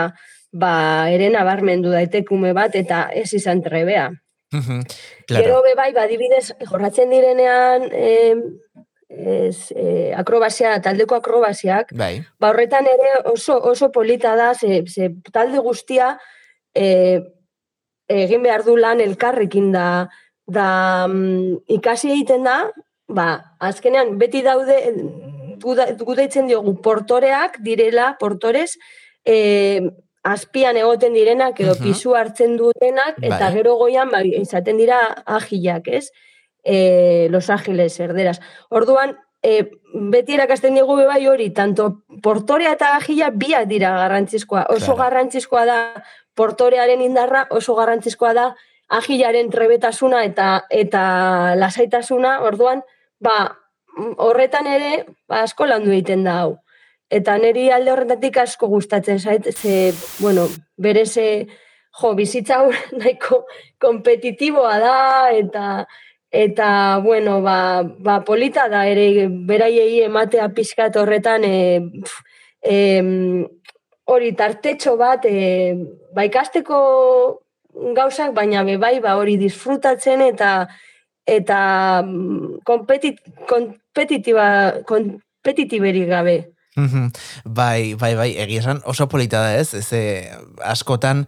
ba 0.51 0.75
ere 1.11 1.29
nabarmendu 1.33 1.91
daitekume 1.95 2.53
bat, 2.53 2.75
eta 2.75 3.07
ez 3.13 3.31
izan 3.33 3.63
trebea. 3.65 4.11
Mhm, 4.53 4.83
Gero 5.27 5.41
claro. 5.41 5.63
be 5.63 5.73
bai, 5.75 5.91
badibidez, 5.93 6.53
jorratzen 6.69 7.09
direnean, 7.09 7.89
e, 7.91 8.35
ez, 9.09 9.71
e, 9.71 10.13
akrobazia, 10.17 10.79
taldeko 10.81 11.15
akrobaziak, 11.15 11.91
Bai. 11.97 12.23
ba 12.39 12.49
horretan 12.49 12.87
ere 12.89 13.11
oso, 13.31 13.57
oso 13.57 13.91
polita 13.91 14.35
da, 14.35 14.53
ze, 14.53 14.83
ze 14.87 15.09
talde 15.31 15.59
guztia 15.59 16.17
e, 16.73 17.21
egin 18.07 18.43
behar 18.43 18.63
du 18.63 18.75
lan 18.77 19.01
elkarrekin 19.01 19.71
da, 19.71 20.09
da 20.47 21.07
mm, 21.07 21.63
ikasi 21.67 22.11
egiten 22.11 22.43
da, 22.43 22.71
ba, 23.07 23.55
azkenean 23.59 24.17
beti 24.17 24.41
daude, 24.45 24.77
guda- 25.61 25.91
gudaitzen 25.97 26.47
diogu 26.47 26.75
portoreak 26.81 27.59
direla, 27.65 28.15
portores, 28.19 28.77
e, 29.25 29.81
azpian 30.25 30.77
egoten 30.77 31.13
direnak 31.13 31.59
edo 31.61 31.75
Mhm. 31.75 31.83
pisu 31.83 32.15
hartzen 32.15 32.57
dutenak, 32.57 33.17
eta 33.21 33.37
Bai. 33.49 33.53
gero 33.53 33.75
goian 33.77 34.09
ba, 34.09 34.23
izaten 34.23 34.77
dira 34.77 34.99
agilak, 35.25 35.87
ez? 35.87 36.11
E, 36.63 37.27
los 37.29 37.49
ágiles, 37.49 37.99
erderaz. 37.99 38.39
Orduan, 38.69 39.17
e, 39.43 39.69
beti 39.93 40.33
erakasten 40.33 40.73
digu 40.73 40.95
be 40.97 41.05
bai 41.05 41.27
hori, 41.27 41.51
tanto 41.53 42.01
portorea 42.23 42.71
eta 42.73 42.95
agila 42.97 43.29
biak 43.29 43.67
dira 43.69 43.91
garrantzizkoa. 43.97 44.65
Oso 44.69 44.95
Claro. 44.95 45.03
garrantzizkoa 45.03 45.65
da 45.65 46.03
portorearen 46.35 47.01
indarra, 47.01 47.45
oso 47.51 47.75
garrantzizkoa 47.75 48.33
da 48.33 48.47
agilaren 48.89 49.49
trebetasuna 49.49 50.23
eta 50.27 50.49
eta 50.69 51.01
lasaitasuna, 51.57 52.39
orduan, 52.45 52.83
ba, 53.19 53.55
horretan 54.17 54.67
ere, 54.67 55.05
ba, 55.29 55.41
asko 55.43 55.65
landu 55.65 55.91
egiten 55.91 56.23
da 56.27 56.39
hau. 56.43 56.55
Eta 57.09 57.37
niri 57.37 57.69
alde 57.71 57.93
horretatik 57.93 58.37
asko 58.41 58.67
gustatzen 58.67 59.19
zait, 59.19 59.47
ze, 59.53 59.93
bueno, 60.19 60.47
berez, 60.77 61.17
eh, 61.17 61.45
jo, 62.01 62.13
bizitza 62.17 62.59
hau 62.61 62.71
nahiko 62.99 63.45
kompetitiboa 63.81 64.79
da, 64.79 64.97
eta, 65.31 65.65
eta 66.31 66.69
bueno, 67.03 67.39
ba, 67.41 67.83
ba, 67.83 68.19
polita 68.27 68.67
da 68.69 68.85
ere 68.89 69.27
beraiei 69.29 70.03
ematea 70.05 70.49
pixkat 70.53 70.97
horretan, 70.99 71.45
e, 71.45 71.79
pf, 72.03 72.23
em, 72.65 73.45
hori 74.05 74.33
tartetxo 74.37 74.95
bat, 74.97 75.25
e, 75.25 75.75
ba, 76.13 76.25
ikasteko 76.27 76.79
gauzak, 77.95 78.33
baina 78.35 78.63
be 78.63 78.77
bai, 78.81 78.99
ba, 79.03 79.15
hori 79.19 79.37
disfrutatzen 79.41 80.21
eta 80.29 80.67
eta 81.25 81.59
mm, 82.05 82.61
kompetit, 82.65 83.21
kompetitiba, 83.49 84.47
kompetitiberik 84.85 86.09
gabe. 86.09 86.37
Bai, 86.75 87.95
bai, 87.95 88.13
bai, 88.19 88.31
egia 88.43 88.59
esan 88.59 88.81
oso 88.83 89.07
polita 89.07 89.39
da 89.39 89.53
ez, 89.55 89.71
ez 89.79 90.27
askotan, 90.59 91.23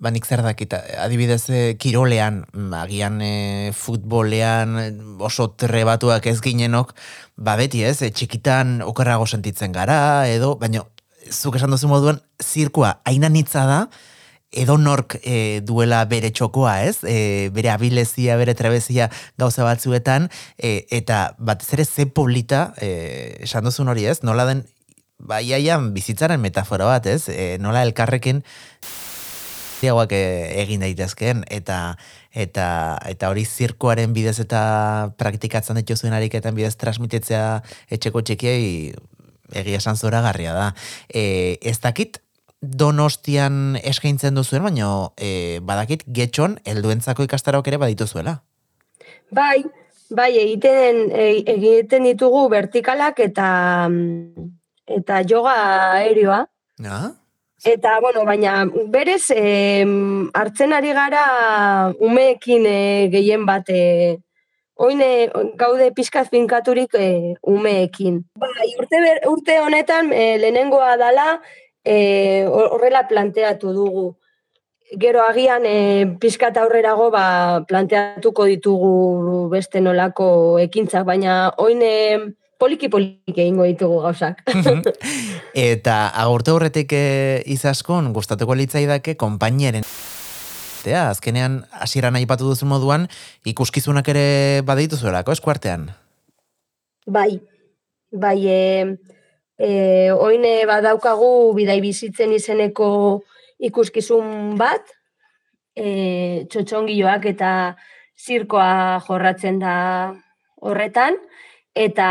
ba 0.00 0.12
nik 0.14 0.26
zer 0.26 0.44
dakita, 0.46 0.78
adibidez 1.02 1.42
eh, 1.50 1.74
kirolean, 1.74 2.44
agian 2.78 3.18
eh, 3.22 3.72
futbolean 3.74 4.78
oso 5.18 5.48
trebatuak 5.58 6.26
ez 6.30 6.38
ginenok, 6.42 6.94
ba 7.36 7.56
beti 7.58 7.82
ez, 7.82 7.98
txikitan 7.98 8.78
okerrago 8.86 9.26
sentitzen 9.26 9.74
gara, 9.74 10.28
edo, 10.30 10.54
baina 10.62 10.86
zuk 11.30 11.56
esan 11.56 11.70
duzu 11.70 11.90
moduan, 11.90 12.20
zirkua 12.42 13.00
ainanitza 13.04 13.66
da, 13.68 13.78
edo 14.52 14.76
nork 14.76 15.16
e, 15.24 15.60
duela 15.64 16.02
bere 16.04 16.30
txokoa, 16.30 16.74
ez? 16.84 16.98
E, 17.08 17.48
bere 17.56 17.72
abilezia, 17.72 18.36
bere 18.36 18.54
trebezia 18.54 19.08
gauza 19.40 19.64
batzuetan, 19.64 20.28
e, 20.58 20.84
eta 20.92 21.32
batez 21.38 21.72
ere 21.78 21.86
ze 21.88 22.06
polita, 22.06 22.72
e, 22.76 23.38
esan 23.48 23.64
duzun 23.64 23.88
hori, 23.88 24.06
ez? 24.06 24.20
Nola 24.22 24.44
den, 24.50 24.66
baiaian 25.18 25.92
bizitzaren 25.94 26.42
metafora 26.42 26.90
bat, 26.90 27.08
ez? 27.08 27.30
E, 27.32 27.56
nola 27.62 27.82
elkarrekin 27.86 28.42
diagoak 29.82 30.12
egin 30.14 30.84
daitezkeen, 30.84 31.42
eta 31.50 31.96
eta 32.32 32.98
eta 33.04 33.28
hori 33.28 33.44
zirkoaren 33.44 34.14
bidez 34.16 34.38
eta 34.40 35.12
praktikatzen 35.20 35.76
dituzuen 35.82 36.14
ariketan 36.16 36.54
bidez 36.56 36.76
transmititzea 36.80 37.60
etxeko 37.92 38.22
txikiei 38.24 38.94
egia 39.54 39.80
esan 39.82 39.96
zoragarria 39.96 40.54
da. 40.56 40.68
E, 41.08 41.58
ez 41.62 41.78
dakit 41.80 42.20
donostian 42.62 43.76
eskaintzen 43.82 44.38
duzuen, 44.38 44.62
baina 44.62 44.88
e, 45.16 45.60
badakit 45.66 46.04
getxon 46.06 46.60
helduentzako 46.64 47.26
ikastarok 47.26 47.68
ere 47.68 47.80
badituzuela. 47.82 48.38
Bai, 49.34 49.64
bai, 50.10 50.30
egiten, 50.38 51.08
e- 51.10 51.42
egiten 51.56 52.06
ditugu 52.06 52.46
vertikalak 52.52 53.18
eta 53.24 53.48
eta 54.86 55.22
yoga 55.28 55.56
aerioa. 56.02 56.46
Ja? 56.82 57.00
Eta, 57.64 58.00
bueno, 58.00 58.24
baina 58.26 58.64
berez 58.90 59.30
eh, 59.30 59.86
hartzen 60.34 60.72
ari 60.74 60.92
gara 60.96 61.92
umeekin 62.02 62.66
eh, 62.66 63.08
gehien 63.12 63.46
bat 63.46 63.68
eh, 63.70 64.18
oin 64.76 65.00
gaude 65.56 65.90
pizkat 65.94 66.30
finkaturik 66.30 66.94
eh, 66.94 67.34
umeekin. 67.42 68.22
Bai, 68.38 68.68
urte, 68.78 69.00
ber, 69.00 69.20
urte 69.30 69.58
honetan 69.60 70.12
eh, 70.12 70.38
lehenengoa 70.40 70.96
dala 70.96 71.40
eh, 71.84 72.44
horrela 72.48 73.06
planteatu 73.08 73.72
dugu. 73.72 74.06
Gero 75.00 75.22
agian 75.24 75.64
eh, 75.64 76.04
pizkat 76.20 76.56
aurrerago 76.60 77.10
ba, 77.10 77.64
planteatuko 77.68 78.44
ditugu 78.50 79.48
beste 79.52 79.80
nolako 79.80 80.58
ekintzak, 80.60 81.06
baina 81.08 81.52
oin 81.58 81.80
eh, 81.82 82.18
poliki-poliki 82.62 83.40
egingo 83.40 83.66
ditugu 83.66 84.02
gauzak. 84.04 84.42
Eta 85.72 85.96
agurte 86.24 86.52
horretik 86.54 86.92
e, 86.94 87.04
izaskon, 87.50 88.12
gustatuko 88.14 88.54
litzaidake 88.58 89.16
konpainiaren 89.20 89.86
Tea, 90.82 91.08
azkenean 91.10 91.62
hasieran 91.72 92.18
aipatu 92.18 92.48
duzu 92.50 92.66
moduan 92.66 93.06
ikuskizunak 93.48 94.08
ere 94.12 94.62
badituzuelako 94.66 95.34
eskuartean. 95.36 95.88
Bai, 97.06 97.40
bai, 98.12 98.38
e, 98.46 98.60
e, 99.58 99.70
oine 100.12 100.54
badaukagu 100.66 101.52
bidai 101.56 101.80
bizitzen 101.82 102.34
izeneko 102.34 102.88
ikuskizun 103.62 104.56
bat, 104.58 104.90
e, 105.76 106.44
txotxongioak 106.50 107.26
eta 107.32 107.52
zirkoa 108.18 109.00
jorratzen 109.06 109.58
da 109.62 109.76
horretan, 110.62 111.18
eta 111.74 112.08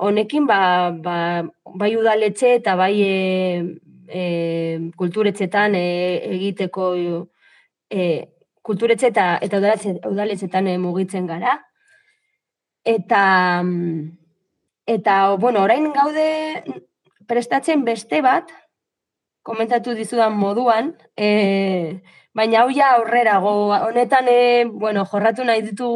honekin 0.00 0.46
ba, 0.48 0.90
ba, 0.90 1.18
bai 1.76 1.94
udaletxe 1.98 2.56
eta 2.60 2.76
bai 2.78 2.94
e, 3.02 3.14
e, 4.08 4.22
kulturetxetan 4.96 5.76
e, 5.76 5.86
egiteko 6.38 6.92
e, 7.90 8.28
kulturetxe 8.62 9.10
eta, 9.12 9.26
eta 9.42 9.60
udaletxetan 10.10 10.68
e, 10.68 10.76
mugitzen 10.82 11.26
gara. 11.26 11.58
Eta, 12.86 13.22
eta, 14.86 15.14
bueno, 15.42 15.64
orain 15.66 15.90
gaude 15.94 16.26
prestatzen 17.26 17.82
beste 17.84 18.22
bat, 18.22 18.52
komentatu 19.46 19.94
dizudan 19.94 20.34
moduan, 20.38 20.92
e, 21.16 22.02
baina 22.34 22.62
hau 22.62 22.70
ja 22.74 22.92
aurrerago, 22.98 23.54
honetan, 23.88 24.30
e, 24.30 24.64
bueno, 24.66 25.04
jorratu 25.06 25.46
nahi 25.46 25.62
ditu 25.66 25.90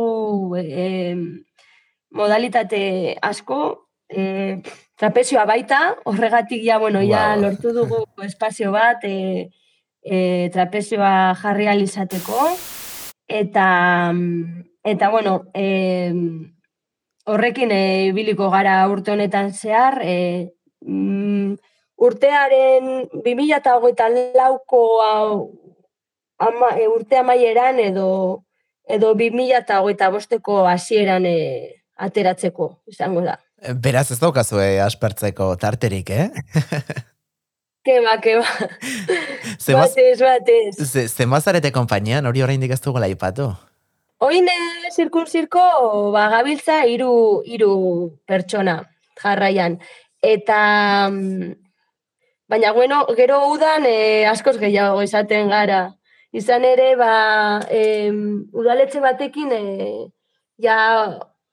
e, 0.59 1.14
modalitate 2.11 2.83
asko, 3.22 3.61
e, 4.11 4.61
trapezioa 4.98 5.46
baita, 5.46 5.81
horregatik 6.11 6.62
ja, 6.66 6.79
bueno, 6.79 7.03
ja 7.07 7.35
lortu 7.38 7.74
dugu 7.74 8.05
espazio 8.26 8.72
bat, 8.74 9.05
e, 9.05 9.50
e, 10.02 10.50
trapezioa 10.52 11.34
jarri 11.40 11.66
alizateko, 11.68 12.50
eta, 13.28 13.66
eta 14.84 15.10
bueno, 15.10 15.34
e, 15.54 16.12
horrekin 17.26 17.72
e, 17.72 18.12
biliko 18.16 18.50
gara 18.50 18.82
urte 18.88 19.12
honetan 19.12 19.52
zehar, 19.52 20.00
e, 20.02 20.52
mm, 20.82 21.56
urtearen 22.00 23.08
2008 23.24 24.36
lauko 24.36 24.84
ama, 26.40 26.72
e, 26.76 26.88
urte 26.88 27.20
amaieran 27.20 27.78
edo 27.78 28.44
edo 28.90 29.14
2008 29.14 30.10
bosteko 30.12 30.64
hasieran 30.68 31.26
e, 31.26 31.36
ateratzeko 32.00 32.70
izango 32.90 33.22
da. 33.26 33.36
Beraz 33.84 34.08
ez 34.10 34.18
daukazu 34.22 34.60
e, 34.62 34.80
aspertzeko 34.82 35.52
tarterik, 35.60 36.10
eh? 36.10 36.28
Keba, 37.84 38.18
keba. 38.20 38.44
Zemaz, 39.58 39.88
batez, 39.94 40.20
batez. 40.20 40.76
Ze, 40.84 41.06
zemazarete 41.08 41.72
kompainian, 41.72 42.26
hori 42.28 42.42
orain 42.44 42.62
ez 42.62 42.80
dugu 42.84 43.00
laipatu? 43.00 43.48
Oine, 44.20 44.56
zirkun 44.92 45.24
zirko, 45.26 45.62
ba, 46.12 46.26
gabiltza 46.28 46.82
iru, 46.84 47.40
iru 47.48 47.72
pertsona 48.28 48.82
jarraian. 49.22 49.78
Eta, 50.20 51.08
mm, 51.08 51.54
baina, 52.52 52.72
bueno, 52.76 53.06
gero 53.16 53.40
udan 53.48 53.86
e, 53.88 54.26
askoz 54.28 54.58
gehiago 54.60 55.00
izaten 55.02 55.48
gara. 55.48 55.80
Izan 56.36 56.68
ere, 56.68 56.92
ba, 57.00 57.14
e, 57.72 58.12
udaletxe 58.52 59.00
batekin, 59.00 59.56
e, 59.56 60.10
ja, 60.60 60.76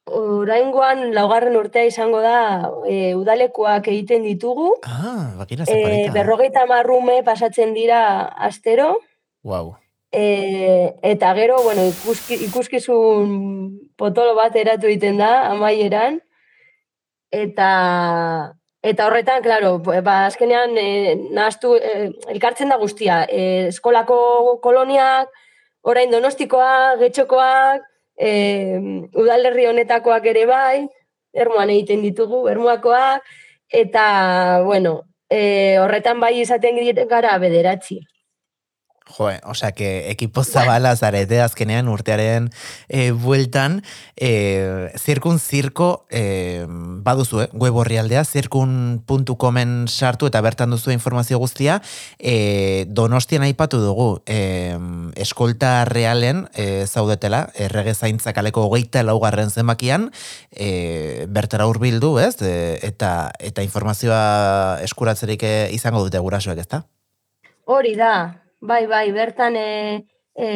oraingoan 0.07 1.13
laugarren 1.15 1.55
urtea 1.59 1.87
izango 1.87 2.21
da 2.23 2.69
e, 2.87 3.15
udalekoak 3.15 3.89
egiten 3.91 4.23
ditugu. 4.27 4.73
Ah, 4.87 5.33
bakina 5.39 5.67
e, 5.67 6.07
berrogeita 6.13 6.65
marrume 6.69 7.21
pasatzen 7.27 7.73
dira 7.75 8.01
astero. 8.49 8.97
Wow. 9.43 9.75
E, 10.11 10.95
eta 11.03 11.33
gero, 11.35 11.59
bueno, 11.63 11.83
ikuski, 11.91 12.39
ikuskizun 12.47 13.33
potolo 13.99 14.35
bat 14.37 14.55
eratu 14.55 14.87
egiten 14.87 15.19
da, 15.19 15.51
amaieran. 15.51 16.21
Eta, 17.31 17.71
Eta 18.87 19.07
horretan, 19.07 19.41
claro, 19.43 19.79
ba, 19.81 20.27
azkenean 20.29 20.77
e, 20.79 21.15
nahaztu, 21.33 21.73
e, 21.75 22.11
elkartzen 22.31 22.69
da 22.71 22.77
guztia. 22.79 23.23
E, 23.25 23.67
eskolako 23.73 24.17
koloniak, 24.63 25.33
orain 25.83 26.13
donostikoak, 26.13 27.01
getxokoak, 27.01 27.87
e, 28.17 29.09
udalerri 29.15 29.67
honetakoak 29.69 30.25
ere 30.33 30.45
bai, 30.49 30.87
ermuan 31.33 31.69
egiten 31.69 32.01
ditugu, 32.01 32.47
ermuakoak, 32.49 33.23
eta, 33.69 34.05
bueno, 34.65 35.01
e, 35.29 35.77
horretan 35.79 36.19
bai 36.19 36.39
izaten 36.41 36.79
gara 37.07 37.37
bederatzi. 37.37 38.01
Joe, 39.07 39.39
osea, 39.45 39.71
que 39.71 40.11
ekipo 40.11 40.43
zabala 40.43 40.95
zarete 40.95 41.39
azkenean 41.41 41.87
urtearen 41.87 42.49
e, 42.89 43.11
bueltan, 43.11 43.81
e, 44.15 44.91
zirkun 44.99 45.39
zirko 45.39 46.05
e, 46.11 46.65
baduzu, 46.67 47.41
eh? 47.45 47.49
web 47.53 47.75
horri 47.75 47.97
zirkun.comen 48.25 49.87
sartu 49.87 50.27
eta 50.27 50.41
bertan 50.41 50.69
duzu 50.69 50.91
informazio 50.91 51.39
guztia, 51.39 51.81
e, 52.19 52.85
donostian 52.87 53.43
aipatu 53.43 53.79
dugu, 53.79 54.21
e, 54.25 54.77
eskolta 55.15 55.85
realen 55.85 56.47
e, 56.53 56.85
zaudetela, 56.85 57.49
errege 57.55 57.93
zaintza 57.93 58.33
kaleko 58.33 58.67
hogeita 58.67 59.03
laugarren 59.03 59.49
zemakian, 59.49 60.11
e, 60.51 61.25
bertara 61.27 61.67
urbildu, 61.67 62.19
ez? 62.19 62.35
E, 62.41 62.79
eta, 62.83 63.31
eta 63.39 63.63
informazioa 63.63 64.79
eskuratzerik 64.83 65.43
izango 65.71 66.03
dute 66.03 66.19
gurasoek, 66.19 66.59
ezta? 66.59 66.83
Hori 67.67 67.95
da, 67.99 68.46
Bai, 68.59 68.87
bai, 68.87 69.11
bertan 69.11 69.55
e, 69.55 70.07
e, 70.33 70.47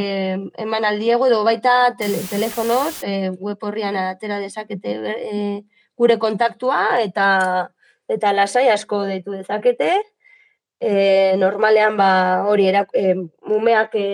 eman 0.58 0.86
aldiego 0.86 1.28
edo 1.28 1.44
baita 1.46 1.94
tele, 1.98 2.18
telefonoz, 2.30 3.04
e, 3.04 3.30
web 3.40 3.62
horrian 3.62 3.96
atera 3.96 4.40
dezakete 4.42 4.96
e, 5.12 5.62
gure 5.96 6.18
kontaktua 6.18 6.98
eta 7.02 7.28
eta 8.10 8.34
lasai 8.34 8.70
asko 8.70 9.04
deitu 9.06 9.38
dezakete. 9.38 9.92
E, 10.82 11.36
normalean 11.38 11.96
ba 11.98 12.10
hori 12.50 12.66
era 12.68 12.88
e, 12.94 13.14
mumeak 13.46 13.94
e, 13.94 14.08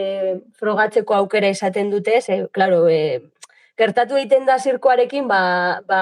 frogatzeko 0.59 1.15
aukera 1.15 1.47
izaten 1.47 1.89
dute, 1.89 2.19
ze 2.21 2.47
claro, 2.51 2.89
e, 2.89 3.21
gertatu 3.77 4.17
egiten 4.17 4.45
da 4.45 4.57
zirkoarekin 4.59 5.27
ba, 5.31 5.79
ba 5.87 6.01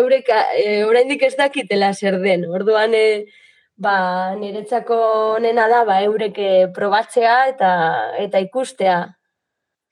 eurek 0.00 0.30
e, 0.56 0.84
oraindik 0.88 1.22
ez 1.28 1.34
dakitela 1.36 1.92
zer 1.92 2.16
den. 2.22 2.48
Orduan 2.48 2.94
e, 2.96 3.26
ba, 3.76 4.34
niretzako 4.38 4.96
onena 5.36 5.68
da, 5.68 5.82
ba, 5.88 6.00
eureke 6.06 6.70
probatzea 6.74 7.36
eta 7.50 7.74
eta 8.22 8.42
ikustea. 8.44 9.02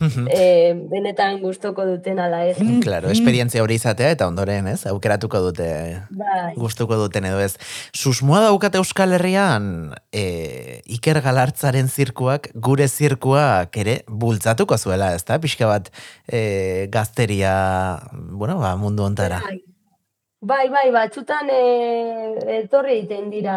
E, 0.03 0.75
benetan 0.91 1.37
gustoko 1.39 1.85
duten 1.87 2.19
ala 2.19 2.41
ez. 2.49 2.57
Claro, 2.83 3.13
esperientzia 3.15 3.63
hori 3.63 3.77
izatea 3.79 4.09
eta 4.17 4.27
ondoren, 4.27 4.67
ez? 4.73 4.81
Aukeratuko 4.91 5.39
dute 5.45 5.69
bai. 6.11 6.57
gustuko 6.57 6.99
duten 6.99 7.29
edo 7.31 7.39
ez. 7.39 7.55
Susmoa 7.95 8.43
daukate 8.49 8.81
Euskal 8.83 9.15
Herrian 9.15 9.95
e, 10.11 10.83
Iker 10.99 11.23
Galartzaren 11.23 11.87
zirkuak, 11.87 12.51
gure 12.55 12.89
zirkuak 12.89 13.79
ere 13.79 14.01
bultzatuko 14.09 14.75
zuela, 14.75 15.13
ez 15.15 15.23
da? 15.29 15.39
Pixka 15.39 15.71
bat 15.71 15.93
e, 16.27 16.89
gazteria, 16.91 17.55
bueno, 18.11 18.59
ba, 18.59 18.75
mundu 18.75 19.07
ontara. 19.07 19.39
Bai. 19.47 19.61
Bai, 20.43 20.67
bai, 20.75 20.89
batzutan 20.91 21.47
e, 21.55 21.59
etorri 22.59 22.97
egiten 22.97 23.29
dira 23.31 23.57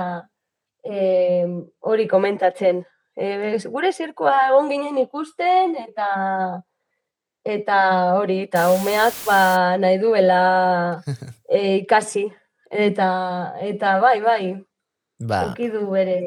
e, 0.86 1.42
hori 1.82 2.06
komentatzen. 2.06 2.84
E, 3.18 3.58
gure 3.74 3.90
zirkoa 3.90 4.36
egon 4.52 4.70
ginen 4.70 5.00
ikusten 5.02 5.74
eta 5.82 6.10
eta 7.46 7.80
hori, 8.20 8.44
eta 8.46 8.68
umeak 8.76 9.18
ba, 9.26 9.40
nahi 9.82 9.98
duela 9.98 10.44
e, 11.50 11.82
ikasi. 11.82 12.28
Eta, 12.70 13.10
eta 13.66 13.98
bai, 14.04 14.20
bai, 14.22 14.54
ba. 15.26 15.44
du 15.58 15.86
bere... 15.90 16.20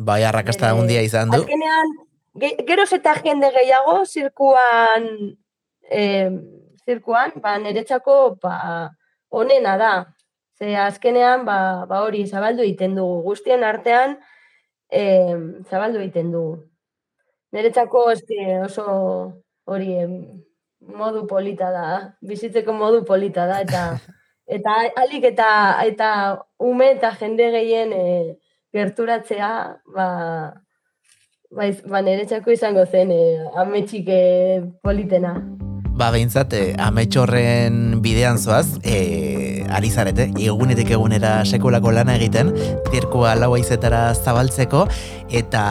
Bai, 0.00 0.22
arrakasta 0.24 0.70
handia 0.74 1.02
izan 1.06 1.30
du. 1.30 1.44
Azkenean, 1.44 1.98
geroz 2.66 2.90
eta 2.96 3.14
jende 3.22 3.50
gehiago 3.54 4.00
zirkuan, 4.06 5.10
e, 5.86 6.04
zirkuan, 6.86 7.36
ba, 7.42 7.58
niretzako, 7.62 8.38
ba, 8.42 8.56
onena 9.30 9.76
da. 9.78 9.92
Ze 10.58 10.76
azkenean, 10.76 11.44
ba, 11.46 11.86
ba 11.88 12.02
hori 12.04 12.26
zabaldu 12.26 12.62
egiten 12.62 12.94
dugu. 12.98 13.22
Guztien 13.30 13.64
artean, 13.64 14.18
e, 14.92 15.02
zabaldu 15.70 16.02
egiten 16.02 16.32
dugu. 16.34 16.58
Neretzako 17.52 18.04
oso 18.12 18.86
hori 19.64 19.94
modu 20.80 21.26
polita 21.26 21.70
da, 21.72 21.86
bizitzeko 22.22 22.72
modu 22.72 23.04
polita 23.04 23.46
da, 23.46 23.60
eta 23.60 23.84
eta 24.56 24.76
alik 25.02 25.24
eta 25.32 25.50
eta 25.86 26.10
ume 26.58 26.92
eta 26.96 27.12
jende 27.20 27.50
gehien 27.56 27.92
e, 27.92 28.04
gerturatzea, 28.74 29.50
ba, 29.96 30.08
ba, 31.50 31.70
ba 31.94 32.02
neretzako 32.06 32.54
izango 32.54 32.86
zen 32.86 33.10
e, 33.14 33.22
ametxik 33.64 34.08
e, 34.08 34.22
politena 34.82 35.34
ba 36.00 36.08
behintzat 36.14 36.54
e, 36.56 36.60
ametxorren 36.80 38.00
bidean 38.00 38.38
zoaz, 38.40 38.78
e, 38.88 39.66
ari 39.68 39.90
zarete, 39.92 40.30
egunetik 40.40 40.94
egunera 40.96 41.42
sekulako 41.44 41.92
lana 41.92 42.14
egiten, 42.16 42.54
zirkoa 42.88 43.34
lau 43.36 43.52
aizetara 43.58 44.14
zabaltzeko, 44.14 44.86
eta 45.42 45.64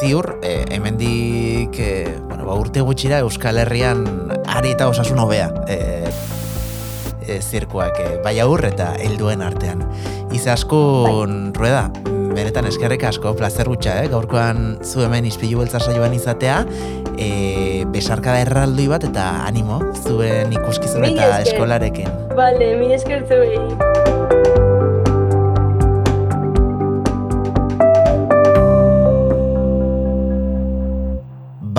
ziur, 0.00 0.32
e, 0.42 0.56
hemendik 0.74 1.78
e, 1.78 1.92
bueno, 2.26 2.48
ba, 2.48 2.58
urte 2.58 2.82
gutxira 2.82 3.22
Euskal 3.22 3.62
Herrian 3.62 4.02
ari 4.50 4.74
eta 4.74 4.90
osasun 4.90 5.22
hobea 5.22 5.52
e, 5.70 5.78
e, 7.22 7.38
zirkoak, 7.38 8.02
e, 8.02 8.16
bai 8.26 8.40
aurre 8.42 8.74
eta 8.74 8.96
helduen 8.98 9.46
artean. 9.46 9.86
Izaskun, 10.34 11.52
bai. 11.52 11.58
rueda, 11.60 11.84
benetan 12.34 12.66
eskerrik 12.70 13.06
asko, 13.06 13.36
plazer 13.38 13.70
gutxa, 13.70 14.00
eh? 14.02 14.10
gaurkoan 14.10 14.80
zu 14.82 15.06
hemen 15.06 15.26
ispilu 15.30 15.62
beltza 15.62 15.78
saioan 15.82 16.14
izatea, 16.18 16.64
e, 17.20 17.84
besarkada 17.92 18.40
erraldoi 18.46 18.88
bat 18.90 19.04
eta 19.10 19.28
animo 19.46 19.80
zuen 20.02 20.56
ikuskizun 20.56 21.06
eta 21.12 21.32
eskolarekin. 21.44 22.10
Bale, 22.36 22.74
mi 22.80 22.92
eskertu 22.96 23.42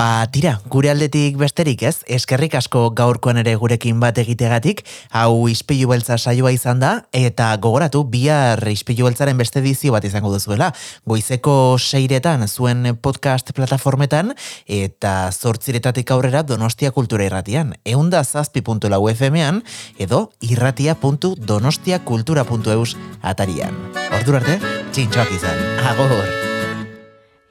Ba, 0.02 0.26
tira, 0.26 0.58
gure 0.66 0.90
aldetik 0.90 1.36
besterik 1.38 1.86
ez, 1.86 2.02
eskerrik 2.10 2.56
asko 2.58 2.90
gaurkoan 2.98 3.38
ere 3.38 3.54
gurekin 3.54 4.02
bat 4.02 4.18
egitegatik, 4.18 4.82
hau 5.14 5.46
izpilu 5.46 5.86
beltza 5.92 6.16
saioa 6.18 6.50
izan 6.50 6.82
da, 6.82 7.06
eta 7.14 7.54
gogoratu, 7.62 8.02
bihar 8.10 8.58
izpilu 8.66 9.06
beltzaren 9.06 9.38
beste 9.38 9.62
edizio 9.62 9.94
bat 9.94 10.02
izango 10.02 10.26
duzuela. 10.32 10.72
Goizeko 11.06 11.78
seiretan 11.78 12.42
zuen 12.48 12.96
podcast 12.98 13.52
plataformetan, 13.54 14.34
eta 14.66 15.30
zortziretatik 15.30 16.10
aurrera 16.10 16.42
donostia 16.42 16.90
kultura 16.90 17.22
irratian. 17.28 17.78
Eunda 17.86 18.24
zazpi.lau 18.24 19.08
FM-ean, 19.12 19.62
edo 20.02 20.32
irratia.donostiakultura.eus 20.40 22.96
atarian. 23.22 23.70
Ordu 24.18 24.34
arte, 24.40 24.58
txintxoak 24.90 25.30
izan. 25.38 25.54
Agor! 25.94 26.26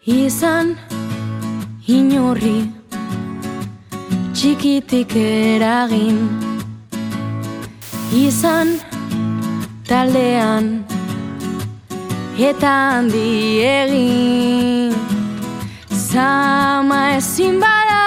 Izan 0.04 0.76
inurri 1.98 2.60
txikitik 4.36 5.16
eragin. 5.22 6.20
Izan 8.26 8.70
taldean 9.90 10.70
eta 12.50 12.74
handi 12.92 13.28
egin. 13.72 14.96
Zama 16.12 17.02
ezin 17.18 17.60
bada 17.64 18.04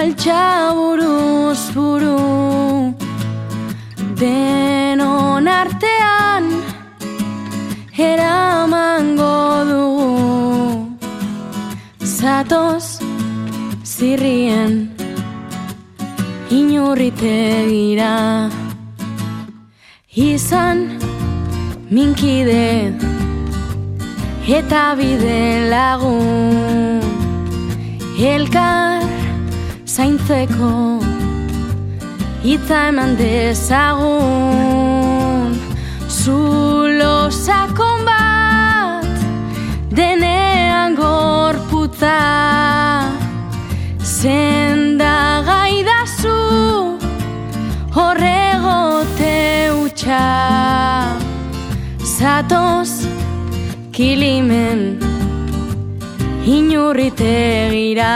altxa 0.00 0.44
buruz 0.78 1.62
buru. 1.76 2.16
Denon 4.20 5.46
artean 5.60 6.19
zirrien 14.00 14.72
inurrite 16.58 17.32
gira 17.68 18.14
izan 20.26 20.78
minkide 21.90 22.96
eta 24.58 24.84
bide 25.00 25.42
lagun 25.72 27.04
elkar 28.32 29.04
zaintzeko 29.84 30.72
itza 32.54 32.78
eman 32.88 33.12
dezagun. 33.20 34.40
Zulo 36.20 37.16
sakon 37.44 37.98
bat 38.08 39.04
denean 39.92 40.96
gorputza 40.96 42.69
zenda 44.22 45.16
gaidazu 45.48 46.38
horregote 47.96 49.36
utxa 49.84 50.24
zatoz 52.16 52.90
kilimen 53.96 54.80
inurrite 56.56 57.36
gira 57.72 58.12